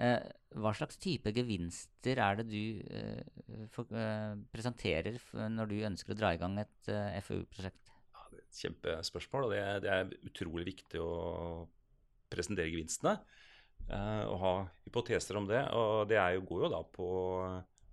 Uh, 0.00 0.24
hva 0.62 0.72
slags 0.76 0.96
type 1.00 1.32
gevinster 1.36 2.20
er 2.24 2.40
det 2.40 2.46
du 2.48 2.80
uh, 2.80 3.66
for, 3.74 3.88
presenterer 4.54 5.20
når 5.52 5.70
du 5.70 5.76
ønsker 5.90 6.14
å 6.14 6.18
dra 6.18 6.32
i 6.34 6.40
gang 6.40 6.56
et 6.62 6.92
FoU-prosjekt? 7.26 7.92
Ja, 8.12 8.26
det 8.30 8.40
er 8.40 8.46
et 8.46 8.62
kjempespørsmål, 8.64 9.48
og 9.48 9.54
det, 9.54 9.62
det, 9.84 9.92
er 9.98 10.30
utrolig 10.30 10.66
viktig 10.72 11.02
å 11.02 11.12
presentere 12.32 12.72
gevinstene. 12.72 13.18
og 13.92 14.36
ha 14.40 14.52
hypoteser 14.86 15.36
om 15.36 15.48
det. 15.50 15.60
Og 15.76 16.08
det 16.08 16.16
jo, 16.16 16.46
går 16.48 16.64
jo 16.64 16.72
da 16.72 16.80
på 16.96 17.08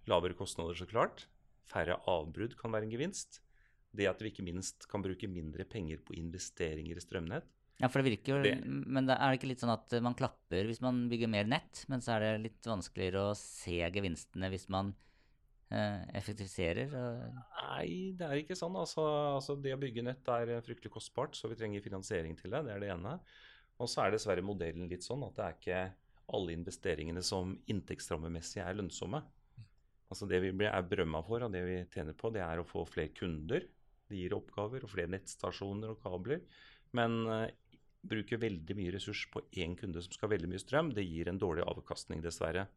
lavere 0.08 0.38
kostnader, 0.40 0.80
så 0.80 0.88
klart. 0.88 1.28
Færre 1.70 2.00
avbrudd 2.10 2.56
kan 2.60 2.72
være 2.72 2.88
en 2.88 2.94
gevinst. 2.96 3.42
Det 3.96 4.08
at 4.10 4.22
vi 4.22 4.30
ikke 4.32 4.46
minst 4.46 4.86
kan 4.90 5.02
bruke 5.02 5.30
mindre 5.32 5.66
penger 5.66 6.02
på 6.06 6.16
investeringer 6.20 7.00
i 7.00 7.04
strømnett. 7.04 7.48
Ja, 7.80 7.88
for 7.88 8.02
det 8.02 8.12
virker 8.12 8.36
jo 8.36 8.40
det. 8.44 8.58
Men 8.68 9.08
er 9.08 9.22
det 9.24 9.40
ikke 9.40 9.50
litt 9.54 9.62
sånn 9.64 9.72
at 9.72 9.94
man 10.04 10.18
klapper 10.20 10.68
hvis 10.68 10.82
man 10.84 11.06
bygger 11.12 11.32
mer 11.32 11.48
nett, 11.48 11.86
men 11.92 12.04
så 12.04 12.18
er 12.18 12.26
det 12.26 12.50
litt 12.50 12.68
vanskeligere 12.68 13.30
å 13.30 13.38
se 13.40 13.78
gevinstene 13.96 14.50
hvis 14.52 14.68
man 14.74 14.92
eh, 15.72 16.04
effektiviserer? 16.20 16.92
Nei, 16.92 18.18
det 18.20 18.28
er 18.28 18.42
ikke 18.42 18.58
sånn. 18.60 18.76
Altså, 18.80 19.06
altså, 19.38 19.56
det 19.64 19.78
å 19.78 19.80
bygge 19.80 20.04
nett 20.06 20.28
er 20.36 20.58
fryktelig 20.66 20.92
kostbart, 20.98 21.40
så 21.40 21.52
vi 21.52 21.58
trenger 21.60 21.86
finansiering 21.86 22.36
til 22.40 22.52
det. 22.52 22.66
Det 22.68 22.76
er 22.76 22.84
det 22.84 22.92
ene. 22.98 23.16
Og 23.80 23.88
så 23.88 24.04
er 24.04 24.14
dessverre 24.14 24.44
modellen 24.44 24.92
litt 24.92 25.08
sånn 25.08 25.24
at 25.24 25.40
det 25.40 25.48
er 25.48 25.58
ikke 25.58 25.82
alle 26.36 26.54
investeringene 26.54 27.24
som 27.26 27.56
inntektsrammemessig 27.72 28.62
er 28.62 28.76
lønnsomme. 28.78 29.24
Altså 30.10 30.28
Det 30.30 30.40
vi 30.44 30.52
er 30.66 30.88
berømma 30.90 31.22
for, 31.26 31.46
og 31.46 31.54
det 31.54 31.62
vi 31.64 31.78
tjener 31.94 32.18
på, 32.18 32.32
det 32.34 32.44
er 32.44 32.60
å 32.60 32.68
få 32.68 32.84
flere 32.90 33.14
kunder. 33.16 33.64
Det 34.10 34.18
gir 34.18 34.36
oppgaver 34.38 34.84
og 34.84 34.92
flere 34.92 35.12
nettstasjoner 35.14 35.94
og 35.94 36.02
kabler. 36.04 36.42
Men 36.98 37.22
eh, 37.30 37.52
bruker 38.10 38.42
veldig 38.42 38.78
mye 38.78 38.94
ressurs 38.96 39.26
på 39.32 39.44
én 39.62 39.76
kunde 39.80 40.02
som 40.02 40.14
skal 40.14 40.30
ha 40.30 40.36
veldig 40.36 40.50
mye 40.52 40.62
strøm, 40.62 40.94
det 40.96 41.06
gir 41.06 41.30
en 41.30 41.42
dårlig 41.42 41.66
avkastning, 41.68 42.24
dessverre. 42.24 42.68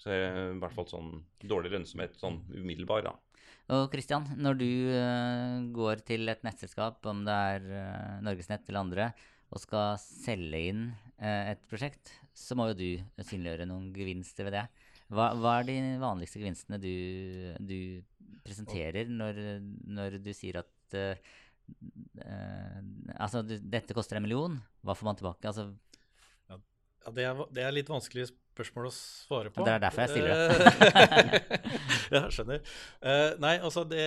Så 0.00 0.12
i 0.12 0.60
hvert 0.60 0.76
fall 0.76 0.88
sånn 0.88 1.10
dårlig 1.44 1.74
lønnsomhet 1.74 2.16
sånn 2.20 2.40
umiddelbar, 2.52 3.04
da. 3.08 3.16
Og 3.70 3.92
Christian, 3.92 4.24
når 4.40 4.56
du 4.58 4.70
uh, 4.92 5.56
går 5.76 6.00
til 6.08 6.30
et 6.32 6.40
nettselskap, 6.46 7.04
om 7.06 7.20
det 7.26 7.36
er 7.54 7.66
uh, 7.68 8.22
Norgesnett 8.24 8.68
eller 8.68 8.80
andre, 8.80 9.10
og 9.50 9.60
skal 9.62 9.96
selge 9.98 10.60
inn 10.70 10.82
et 11.20 11.58
prosjekt, 11.68 12.12
så 12.38 12.54
må 12.56 12.68
jo 12.70 12.76
du 12.78 13.24
synliggjøre 13.26 13.66
noen 13.66 13.88
gevinster 13.92 14.46
ved 14.46 14.54
det. 14.54 14.62
Hva, 15.10 15.30
hva 15.38 15.58
er 15.58 15.68
de 15.68 15.76
vanligste 16.00 16.38
gevinstene 16.38 16.78
du, 16.82 16.94
du 17.58 17.78
presenterer 18.46 19.10
når, 19.10 19.40
når, 19.90 20.20
du 20.22 20.32
sier 20.36 20.62
at 20.62 20.96
uh, 20.96 21.14
Altså, 23.14 23.44
dette 23.46 23.94
koster 23.94 24.18
en 24.18 24.24
million, 24.24 24.56
hva 24.82 24.96
får 24.98 25.06
man 25.06 25.18
tilbake? 25.18 25.50
Altså, 25.50 25.68
ja, 26.50 26.56
det, 27.14 27.26
er, 27.28 27.42
det 27.54 27.62
er 27.62 27.74
litt 27.76 27.90
vanskelig 27.90 28.26
spørsmål 28.60 28.88
å 28.88 28.92
svare 28.94 29.52
på. 29.54 29.64
Det 29.66 29.74
er 29.76 29.84
derfor 29.84 30.04
jeg 30.04 30.10
stiller 30.16 30.32
det. 30.34 31.50
ja, 32.16 32.24
skjønner. 32.34 32.64
Uh, 33.04 33.30
nei, 33.42 33.54
altså 33.58 33.84
det 33.88 34.02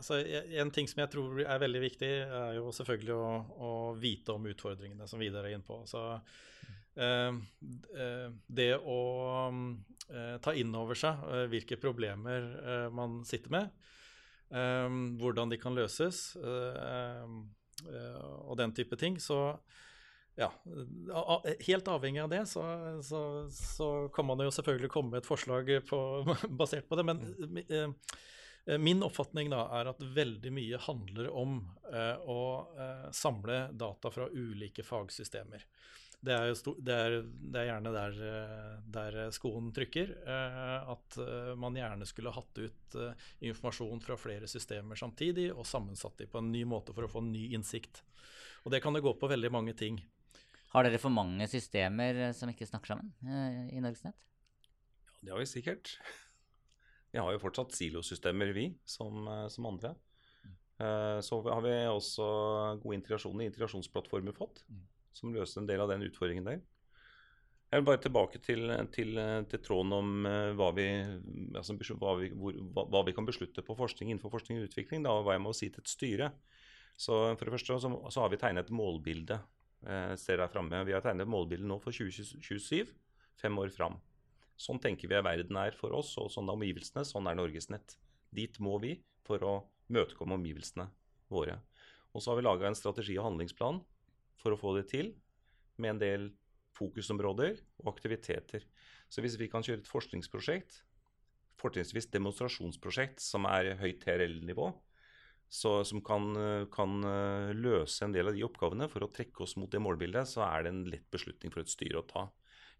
altså 0.00 0.20
En 0.60 0.70
ting 0.72 0.88
som 0.88 1.02
jeg 1.02 1.12
tror 1.12 1.40
er 1.44 1.62
veldig 1.64 1.82
viktig, 1.82 2.12
er 2.24 2.54
jo 2.58 2.70
selvfølgelig 2.76 3.16
å, 3.16 3.32
å 3.56 3.72
vite 4.00 4.36
om 4.36 4.46
utfordringene 4.52 5.08
som 5.10 5.20
Vidar 5.20 5.48
er 5.48 5.56
inne 5.56 5.66
på. 5.66 5.82
Så 5.88 6.04
det 6.94 8.72
å 8.82 8.98
ta 10.42 10.54
inn 10.58 10.74
over 10.74 10.98
seg 10.98 11.20
hvilke 11.52 11.78
problemer 11.80 12.48
man 12.92 13.20
sitter 13.28 13.50
med, 13.54 13.70
hvordan 15.22 15.52
de 15.52 15.58
kan 15.62 15.76
løses 15.78 16.16
og 16.40 18.58
den 18.58 18.74
type 18.74 18.98
ting. 18.98 19.20
Så 19.22 19.38
ja, 20.40 20.48
helt 21.66 21.88
avhengig 21.88 22.22
av 22.22 22.30
det, 22.32 22.44
så, 22.48 22.64
så, 23.04 23.20
så, 23.52 23.88
kan 24.14 24.26
man 24.28 24.40
jo 24.44 24.52
selvfølgelig 24.54 24.90
komme 24.92 25.14
med 25.14 25.22
et 25.22 25.28
forslag 25.28 25.70
på, 25.88 26.00
basert 26.60 26.88
på 26.88 26.98
det. 26.98 27.04
Men 27.08 27.18
uh, 27.68 27.90
min 28.78 29.02
oppfatning 29.02 29.48
da 29.50 29.64
er 29.78 29.88
at 29.90 30.02
veldig 30.02 30.52
mye 30.52 30.78
handler 30.84 31.30
om 31.32 31.56
uh, 31.88 32.16
å 32.28 32.40
samle 33.16 33.62
data 33.72 34.12
fra 34.12 34.28
ulike 34.30 34.84
fagsystemer. 34.86 35.64
Det 36.20 36.32
er, 36.36 36.50
jo 36.50 36.74
det 36.84 36.92
er, 36.94 37.14
det 37.24 37.60
er 37.62 37.68
gjerne 37.70 37.90
der, 37.94 38.16
der, 38.92 39.18
skoen 39.32 39.70
trykker. 39.72 40.10
Eh, 40.20 40.90
at 40.92 41.16
eh, 41.22 41.52
man 41.56 41.78
gjerne 41.78 42.04
skulle 42.08 42.32
hatt 42.34 42.60
ut 42.60 42.96
eh, 43.00 43.28
informasjon 43.48 44.02
fra 44.04 44.18
flere 44.20 44.48
systemer 44.50 45.00
samtidig 45.00 45.48
og 45.54 45.64
sammensatt 45.68 46.20
de 46.20 46.28
på 46.28 46.42
en 46.42 46.50
ny 46.52 46.66
måte 46.68 46.92
for 46.96 47.08
å 47.08 47.10
få 47.10 47.24
en 47.24 47.32
ny 47.32 47.46
innsikt. 47.56 48.02
Og 48.66 48.74
det 48.74 48.82
kan 48.84 48.92
det 48.92 49.00
gå 49.06 49.14
på 49.16 49.30
veldig 49.32 49.52
mange 49.54 49.72
ting. 49.72 49.96
Har 50.74 50.84
dere 50.84 51.00
for 51.00 51.12
mange 51.12 51.48
systemer 51.50 52.26
som 52.36 52.52
ikke 52.52 52.68
snakker 52.68 52.92
sammen 52.92 53.70
i 53.72 53.80
Norgesnett? 53.80 54.28
Ja, 55.08 55.16
det 55.24 55.32
har 55.32 55.40
vi 55.40 55.48
sikkert. 55.48 55.96
Vi 57.10 57.18
har 57.18 57.34
jo 57.34 57.42
fortsatt 57.42 57.74
silosystemer, 57.74 58.52
vi, 58.54 58.68
som, 58.86 59.26
som 59.50 59.66
andre. 59.66 59.96
Så 61.26 61.40
har 61.44 61.60
vi 61.64 61.72
også 61.90 62.26
gode 62.80 62.96
integrasjoner, 62.96 63.50
integrasjonsplattformer 63.50 64.36
fått. 64.36 64.62
Mm 64.70 64.84
som 65.16 65.34
løser 65.34 65.62
en 65.62 65.68
del 65.70 65.82
av 65.82 65.90
den 65.90 66.04
utfordringen 66.06 66.46
der. 66.46 66.60
Jeg 67.70 67.78
vil 67.78 67.86
bare 67.86 68.02
tilbake 68.02 68.40
til, 68.42 68.64
til, 68.90 69.18
til 69.46 69.60
tråden 69.62 69.94
om 69.94 70.24
hva, 70.58 70.72
vi, 70.74 70.88
altså, 71.54 71.76
hva, 72.00 72.16
vi, 72.18 72.32
hvor, 72.34 72.56
hva, 72.80 73.04
vi, 73.06 73.14
kan 73.14 73.28
beslutte 73.28 73.62
på 73.62 73.76
forskning 73.78 74.10
innenfor 74.10 74.32
forskning 74.32 74.58
og 74.58 74.66
utvikling, 74.66 75.04
da, 75.06 75.14
og 75.14 75.28
hva 75.28 75.36
jeg 75.36 75.44
må 75.44 75.54
si 75.54 75.68
til 75.70 75.84
et 75.84 75.92
styre. 75.92 76.32
Så 76.98 77.20
For 77.38 77.46
det 77.46 77.54
første 77.54 77.78
så, 77.84 77.92
så 78.10 78.24
har 78.24 78.32
vi 78.32 78.40
tegnet 78.42 78.66
et 78.66 78.74
målbilde. 78.74 79.38
Eh, 79.86 80.16
ser 80.18 80.42
der 80.42 80.50
fremme. 80.50 80.82
Vi 80.84 80.96
har 80.96 81.04
tegnet 81.04 81.28
et 81.28 81.30
målbilde 81.30 81.70
nå 81.70 81.78
for 81.80 81.94
2027, 81.94 82.90
fem 83.38 83.62
år 83.62 83.70
fram. 83.76 84.00
Sånn 84.60 84.80
tenker 84.82 85.08
vi 85.08 85.16
at 85.16 85.24
verden 85.24 85.56
er 85.56 85.76
for 85.76 85.94
oss, 85.96 86.12
og 86.20 86.28
sånn 86.32 86.50
er 86.50 86.58
omgivelsene. 86.58 87.06
Sånn 87.08 87.28
er 87.30 87.38
Norges 87.38 87.70
nett. 87.72 87.96
Dit 88.34 88.58
må 88.60 88.76
vi 88.82 88.98
for 89.24 89.40
å 89.46 89.54
møtekomme 89.90 90.36
omgivelsene 90.36 90.90
våre. 91.32 91.56
Og 92.12 92.20
så 92.20 92.32
har 92.32 92.40
vi 92.40 92.44
laga 92.44 92.68
en 92.68 92.76
strategi- 92.76 93.16
og 93.18 93.30
handlingsplan 93.30 93.80
for 94.40 94.52
å 94.52 94.60
få 94.60 94.74
det 94.76 94.88
til, 94.92 95.14
med 95.80 95.94
en 95.94 96.02
del 96.02 96.28
fokusområder 96.76 97.56
og 97.80 97.90
aktiviteter. 97.94 98.66
Så 99.08 99.24
hvis 99.24 99.38
vi 99.40 99.48
kan 99.50 99.64
kjøre 99.64 99.80
et 99.80 99.90
forskningsprosjekt, 99.90 100.82
fortrinnsvis 101.60 102.10
demonstrasjonsprosjekt 102.12 103.20
som 103.24 103.48
er 103.48 103.74
høyt 103.80 104.00
TRL-nivå, 104.04 104.70
som 105.50 106.02
kan, 106.06 106.28
kan, 106.70 107.00
eh, 107.04 107.50
løse 107.56 108.04
en 108.04 108.12
del 108.14 108.30
av 108.30 108.36
de 108.36 108.44
oppgavene 108.46 108.86
for 108.88 109.02
å 109.02 109.10
trekke 109.10 109.42
oss 109.42 109.56
mot 109.58 109.70
det 109.70 109.80
målbildet, 109.82 110.28
så 110.30 110.44
er 110.46 110.62
det 110.62 110.70
en 110.74 110.84
lett 110.92 111.08
beslutning 111.10 111.50
for 111.50 111.64
et 111.64 111.72
styre 111.72 112.04
å 112.04 112.06
ta. 112.06 112.28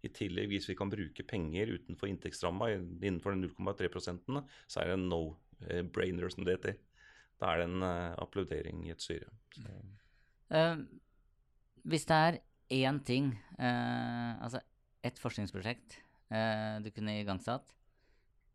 I 0.01 0.09
tillegg, 0.09 0.49
hvis 0.49 0.69
vi 0.69 0.75
kan 0.77 0.89
bruke 0.89 1.25
penger 1.27 1.75
utenfor 1.75 2.09
inntektsramma, 2.09 2.71
innenfor 2.73 3.35
den 3.35 3.45
0,3% 3.45 4.39
så 4.65 4.81
er 4.81 4.89
det 4.89 4.95
en 4.97 5.09
no-brainer, 5.11 6.31
som 6.33 6.47
det 6.47 6.57
heter. 6.57 6.79
Da 7.41 7.51
er 7.51 7.61
det 7.61 7.67
en 7.69 7.85
uh, 7.85 8.13
applaudering 8.21 8.85
i 8.87 8.93
et 8.93 9.01
styre. 9.01 9.29
Uh, 10.49 10.81
hvis 11.85 12.07
det 12.09 12.17
er 12.17 12.39
én 12.81 13.01
ting, 13.05 13.29
uh, 13.59 14.41
altså 14.41 14.61
et 15.05 15.21
forskningsprosjekt 15.21 15.99
uh, 16.33 16.81
du 16.81 16.89
kunne 16.93 17.19
igangsatt 17.21 17.73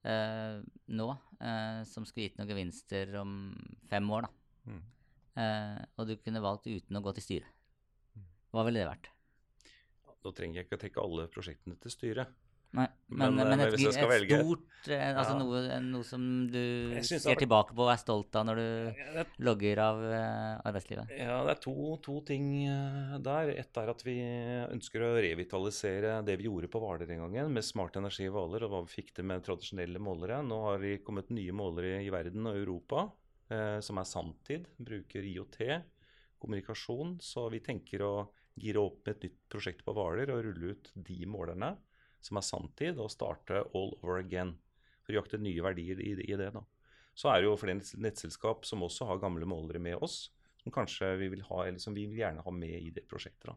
eh, 0.06 0.60
nå, 0.86 1.08
eh, 1.40 1.80
som 1.88 2.06
skulle 2.06 2.28
gitt 2.28 2.38
noen 2.40 2.50
gevinster 2.50 3.12
om 3.20 3.32
fem 3.90 4.12
år, 4.18 4.28
da, 4.28 4.72
mm. 4.72 4.84
Eh, 5.36 5.80
og 6.00 6.06
du 6.08 6.14
kunne 6.16 6.40
valgt 6.40 6.64
uten 6.64 6.96
å 6.96 7.02
gå 7.04 7.12
til 7.12 7.24
styret, 7.26 8.22
hva 8.56 8.62
ville 8.64 8.80
det 8.80 8.88
vært? 8.88 9.10
Da 10.26 10.34
trenger 10.34 10.60
jeg 10.60 10.66
ikke 10.68 10.80
å 10.80 10.82
trekke 10.82 11.06
alle 11.06 11.28
prosjektene 11.32 11.78
til 11.86 11.94
styret. 11.94 12.34
Nei, 12.76 12.88
men, 13.08 13.30
Men, 13.30 13.38
eh, 13.38 13.44
men, 13.46 13.48
men 13.52 13.60
et, 13.62 13.74
hvis 13.76 13.84
jeg 13.86 13.94
skal 13.94 14.10
et 14.10 14.24
stort 14.26 14.88
eh, 14.90 15.12
Altså 15.14 15.32
Ja. 15.32 15.38
noe, 15.38 15.60
noe 15.86 16.04
som 16.04 16.22
du 16.50 16.58
ser 17.06 17.20
det 17.22 17.30
er- 17.36 17.38
tilbake 17.46 17.72
på 17.72 17.84
og 17.86 17.92
er 17.92 18.00
stolt 18.02 18.34
av 18.36 18.44
når 18.48 18.58
du 18.58 18.66
Ja, 18.98 19.12
det 19.14 19.26
logger 19.46 19.78
av 19.84 20.02
eh, 20.02 20.58
arbeidslivet. 20.66 21.12
Ja, 21.16 21.36
det 21.46 21.52
er 21.54 21.60
to, 21.62 21.76
to 22.02 22.16
ting 22.26 22.48
eh, 22.66 23.14
der. 23.22 23.52
Ett 23.62 23.78
er 23.80 23.88
at 23.94 24.02
vi 24.04 24.16
ønsker 24.74 25.06
å 25.06 25.12
revitalisere 25.22 26.18
det 26.26 26.36
vi 26.42 26.48
gjorde 26.50 26.68
på 26.68 26.82
Hvaler 26.82 27.08
en 27.14 27.32
gang 27.32 27.52
med 27.54 27.64
smart 27.64 27.96
energi 27.96 28.26
i 28.26 28.34
Hvaler, 28.34 28.66
og 28.66 28.70
hva 28.74 28.82
vi 28.84 28.96
fikk 28.98 29.14
til 29.14 29.24
med 29.30 29.46
tradisjonelle 29.46 30.02
målere. 30.02 30.42
Nå 30.44 30.58
har 30.66 30.82
det 30.82 31.04
kommet 31.06 31.30
nye 31.30 31.54
målere 31.56 32.02
i 32.02 32.10
verden 32.10 32.50
og 32.50 32.58
Europa, 32.58 33.06
eh, 33.48 33.78
som 33.80 33.96
er 34.02 34.04
sanntid. 34.10 34.66
Bruker 34.76 35.22
IOT, 35.22 35.62
kommunikasjon. 36.42 37.16
Så 37.22 37.46
vi 37.54 37.60
tenker 37.64 38.02
å 38.04 38.14
gire 38.56 38.82
opp 38.82 39.02
med 39.06 39.16
et 39.16 39.26
nytt 39.28 39.40
prosjekt 39.52 39.84
på 39.86 39.94
Hvaler 39.96 40.30
og 40.34 40.44
rulle 40.46 40.72
ut 40.74 40.90
de 40.94 41.18
målerne 41.28 41.74
som 42.24 42.38
er 42.40 42.46
sanntid, 42.46 42.98
og 42.98 43.12
starte 43.12 43.60
all 43.76 43.92
over 44.02 44.18
again. 44.18 44.54
For 45.04 45.12
å 45.14 45.20
jakte 45.20 45.38
nye 45.38 45.62
verdier 45.62 46.00
i, 46.02 46.14
i 46.26 46.38
det. 46.38 46.48
da. 46.56 46.62
Så 47.14 47.30
er 47.30 47.40
det 47.40 47.46
jo 47.50 47.58
flere 47.60 47.78
nett- 47.78 47.94
nettselskap 48.02 48.66
som 48.66 48.82
også 48.82 49.06
har 49.06 49.20
gamle 49.22 49.46
målere 49.48 49.78
med 49.82 50.00
oss, 50.02 50.32
som 50.62 50.72
kanskje 50.74 51.12
vi 51.20 51.28
vil 51.36 51.44
ha, 51.46 51.60
eller 51.68 51.78
som 51.78 51.94
vi 51.94 52.08
vil 52.10 52.18
gjerne 52.24 52.42
ha 52.42 52.50
med 52.54 52.74
i 52.80 52.90
det 52.96 53.04
prosjektet. 53.06 53.52
da. 53.52 53.54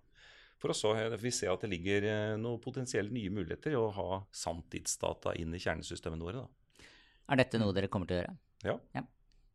For 0.59 0.73
å 0.73 0.75
så, 0.75 0.91
vi 1.17 1.31
ser 1.31 1.53
at 1.53 1.63
det 1.63 1.71
ligger 1.71 2.05
eh, 2.05 2.35
noen 2.37 2.59
potensielle 2.61 3.09
nye 3.15 3.31
muligheter 3.31 3.73
i 3.73 3.79
å 3.79 3.87
ha 3.95 4.19
sanntidsdata 4.35 5.33
inn 5.39 5.55
i 5.55 5.61
kjernesystemene 5.63 6.27
våre. 6.27 6.43
da. 6.43 6.85
Er 7.31 7.39
dette 7.39 7.61
noe 7.61 7.73
dere 7.73 7.87
kommer 7.91 8.09
til 8.09 8.19
å 8.19 8.21
gjøre? 8.21 8.35
Ja. 8.67 8.75
Ja. 8.99 9.05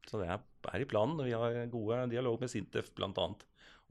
Så 0.09 0.21
det 0.21 0.29
er, 0.33 0.41
er 0.73 0.83
i 0.85 0.89
planen. 0.89 1.21
Vi 1.25 1.37
har 1.37 1.61
gode 1.73 2.01
dialog 2.13 2.41
med 2.41 2.51
Sintef 2.53 2.91
bl.a. 2.97 3.29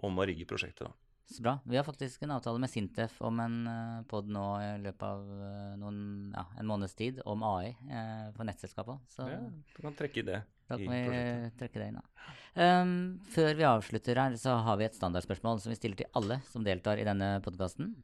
om 0.03 0.19
å 0.19 0.25
rigge 0.27 0.49
prosjektet. 0.49 0.89
da. 0.89 0.93
Så 1.31 1.41
bra. 1.41 1.59
Vi 1.65 1.77
har 1.77 1.85
faktisk 1.87 2.23
en 2.25 2.33
avtale 2.35 2.59
med 2.59 2.69
Sintef 2.69 3.15
om 3.23 3.39
en 3.39 3.55
uh, 3.67 4.01
pod 4.09 4.27
nå 4.29 4.43
i 4.61 4.71
løpet 4.83 5.05
av 5.07 5.21
eh, 5.47 5.69
noen, 5.79 5.99
ja, 6.35 6.43
en 6.59 6.67
måneds 6.69 6.97
tid 6.99 7.21
om 7.25 7.45
AI 7.47 7.69
eh, 7.71 8.25
for 8.35 8.45
nettselskapet. 8.47 8.99
Så 9.09 9.27
Ja, 9.31 9.39
du 9.39 9.79
kan 9.81 9.95
trekke 9.97 10.19
i 10.19 10.25
det 10.27 10.41
da 10.67 10.77
i 10.77 10.85
kan 10.85 10.93
vi 10.93 10.99
prosjektet. 11.07 11.55
trekke 11.59 11.79
det 11.81 11.87
inn. 11.89 11.99
Da. 11.99 12.27
Um, 12.53 12.91
før 13.33 13.55
vi 13.57 13.65
avslutter 13.67 14.19
her, 14.19 14.35
så 14.39 14.55
har 14.67 14.77
vi 14.79 14.85
et 14.85 14.95
standardspørsmål 14.99 15.59
som 15.63 15.73
vi 15.73 15.79
stiller 15.79 15.99
til 15.99 16.11
alle 16.19 16.37
som 16.51 16.63
deltar 16.63 17.01
i 17.01 17.07
denne 17.07 17.37
podkasten. 17.43 17.95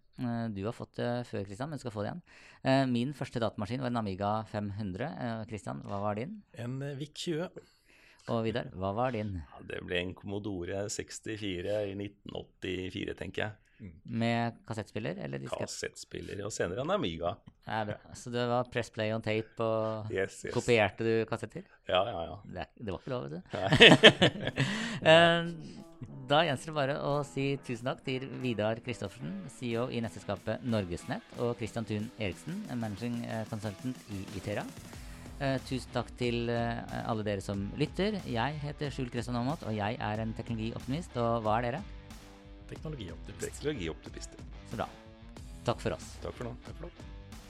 du 0.55 0.61
har 0.65 0.75
fått 0.75 0.95
det 0.99 1.11
før, 1.29 1.45
Kristian, 1.47 1.69
men 1.69 1.79
du 1.79 1.83
skal 1.85 1.95
få 1.95 2.03
det 2.03 2.11
igjen. 2.11 2.23
Eh, 2.63 2.85
min 2.91 3.13
første 3.15 3.39
datamaskin 3.39 3.83
var 3.83 3.93
en 3.93 4.01
Amiga 4.01 4.31
500. 4.51 5.45
Kristian, 5.47 5.83
hva 5.87 6.01
var 6.03 6.19
din? 6.19 6.41
En 6.55 6.81
eh, 6.81 6.97
VIC 6.99 7.13
20. 7.15 7.78
Og 8.29 8.43
Vidar, 8.45 8.67
hva 8.77 8.91
var 8.93 9.15
din? 9.15 9.35
Ja, 9.41 9.63
det 9.71 9.79
ble 9.87 10.03
en 10.03 10.13
Commodore 10.17 10.83
64 10.93 11.79
i 11.89 11.95
1984, 11.97 13.15
tenker 13.17 13.45
jeg. 13.47 13.57
Med 14.11 14.57
kassettspiller 14.67 15.21
eller 15.23 15.39
diskett? 15.39 15.61
Kassettspiller, 15.63 16.41
og 16.43 16.51
senere 16.51 16.83
en 16.83 16.91
Amiga. 16.91 17.29
Ja, 17.63 17.85
bra. 17.87 17.95
Så 18.19 18.27
det 18.33 18.43
var 18.51 18.67
press 18.73 18.89
play 18.91 19.13
on 19.15 19.23
tape, 19.23 19.55
og 19.63 20.11
Yes, 20.11 20.41
yes. 20.45 20.53
kopierte 20.53 21.05
du 21.07 21.13
kassetter? 21.29 21.63
Ja, 21.87 22.01
ja, 22.11 22.23
ja. 22.27 22.35
Det, 22.57 22.65
det 22.75 22.91
var 22.91 22.99
ikke 22.99 23.13
lov, 23.15 23.29
vet 23.29 23.39
du. 23.39 23.41
Eh, 24.99 25.45
da 26.27 26.41
gjenstår 26.43 26.73
det 26.73 26.75
bare 26.75 26.95
å 27.07 27.11
si 27.23 27.45
tusen 27.63 27.87
takk 27.87 28.01
til 28.03 28.25
Vidar 28.43 28.81
Kristoffersen, 28.83 29.45
CEO 29.55 29.85
i 29.95 30.01
nettselskapet 30.03 30.65
Norgesnett, 30.67 31.23
og 31.39 31.53
Christian 31.59 31.87
Thun 31.87 32.09
Eriksen, 32.19 32.59
managing 32.75 33.21
eh, 33.23 33.45
consultant 33.49 33.95
i 34.11 34.25
Itera. 34.37 34.65
Eh, 35.39 35.55
tusen 35.63 35.93
takk 35.95 36.09
til 36.19 36.49
eh, 36.51 36.79
alle 37.07 37.23
dere 37.23 37.43
som 37.43 37.61
lytter. 37.79 38.17
Jeg 38.27 38.57
heter 38.59 38.91
Skjul 38.91 39.07
Kristian 39.13 39.37
Aamodt, 39.39 39.63
og 39.63 39.71
jeg 39.71 39.95
er 39.95 40.19
en 40.19 40.33
teknologioptimist. 40.35 41.15
Og 41.15 41.45
hva 41.45 41.53
er 41.59 41.67
dere? 41.69 41.79
Teknologioptimist. 42.67 43.45
Teknologioptimister. 43.45 44.43
Så 44.67 44.81
bra. 44.81 44.89
Takk 45.69 45.79
for 45.85 45.95
oss. 45.95 46.09
Takk 46.25 46.35
for 46.35 46.49
nå. 46.49 46.53
Takk 46.65 46.81
for 46.81 46.89
nå. 46.89 47.07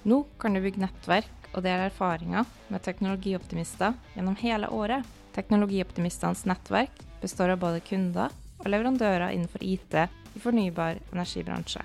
Nå 0.09 0.19
kan 0.39 0.53
du 0.53 0.61
bygge 0.63 0.83
nettverk 0.83 1.49
og 1.49 1.65
dele 1.65 1.89
erfaringer 1.89 2.45
med 2.69 2.85
teknologioptimister 2.85 3.97
gjennom 4.13 4.37
hele 4.39 4.69
året. 4.69 5.07
Teknologioptimistenes 5.33 6.45
nettverk 6.49 7.01
består 7.23 7.55
av 7.55 7.63
både 7.63 7.81
kunder 7.89 8.29
og 8.59 8.69
leverandører 8.69 9.33
innenfor 9.33 9.65
IT 9.65 9.97
i 9.97 10.43
fornybar 10.43 11.01
energibransje. 11.09 11.81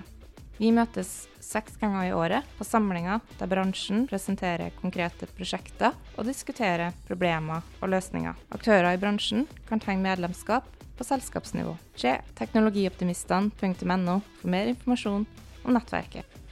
Vi 0.61 0.69
møtes 0.71 1.25
seks 1.45 1.77
ganger 1.81 2.07
i 2.07 2.13
året 2.15 2.47
på 2.57 2.65
samlinger 2.67 3.21
der 3.39 3.49
bransjen 3.51 4.05
presenterer 4.09 4.73
konkrete 4.79 5.29
prosjekter 5.37 5.93
og 6.15 6.27
diskuterer 6.27 6.95
problemer 7.07 7.65
og 7.81 7.91
løsninger. 7.93 8.33
Aktører 8.55 8.95
i 8.95 9.01
bransjen 9.01 9.45
kan 9.69 9.83
tegne 9.83 10.07
medlemskap 10.07 10.67
på 10.95 11.07
selskapsnivå. 11.07 11.75
Se 11.99 12.17
teknologioptimistene.no 12.39 14.19
for 14.39 14.51
mer 14.51 14.71
informasjon 14.73 15.27
om 15.65 15.75
nettverket. 15.75 16.44